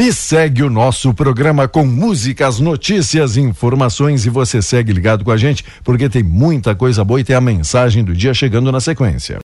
E 0.00 0.12
segue 0.12 0.62
o 0.62 0.70
nosso 0.70 1.12
programa 1.12 1.66
com 1.66 1.84
músicas, 1.84 2.60
notícias, 2.60 3.36
informações 3.36 4.24
e 4.24 4.30
você 4.30 4.62
segue 4.62 4.92
ligado 4.92 5.24
com 5.24 5.32
a 5.32 5.36
gente, 5.36 5.64
porque 5.82 6.08
tem 6.08 6.22
muita 6.22 6.72
coisa 6.72 7.02
boa 7.04 7.20
e 7.20 7.24
tem 7.24 7.34
a 7.34 7.40
mensagem 7.40 8.04
do 8.04 8.14
dia 8.14 8.32
chegando 8.32 8.70
na 8.70 8.78
sequência. 8.78 9.36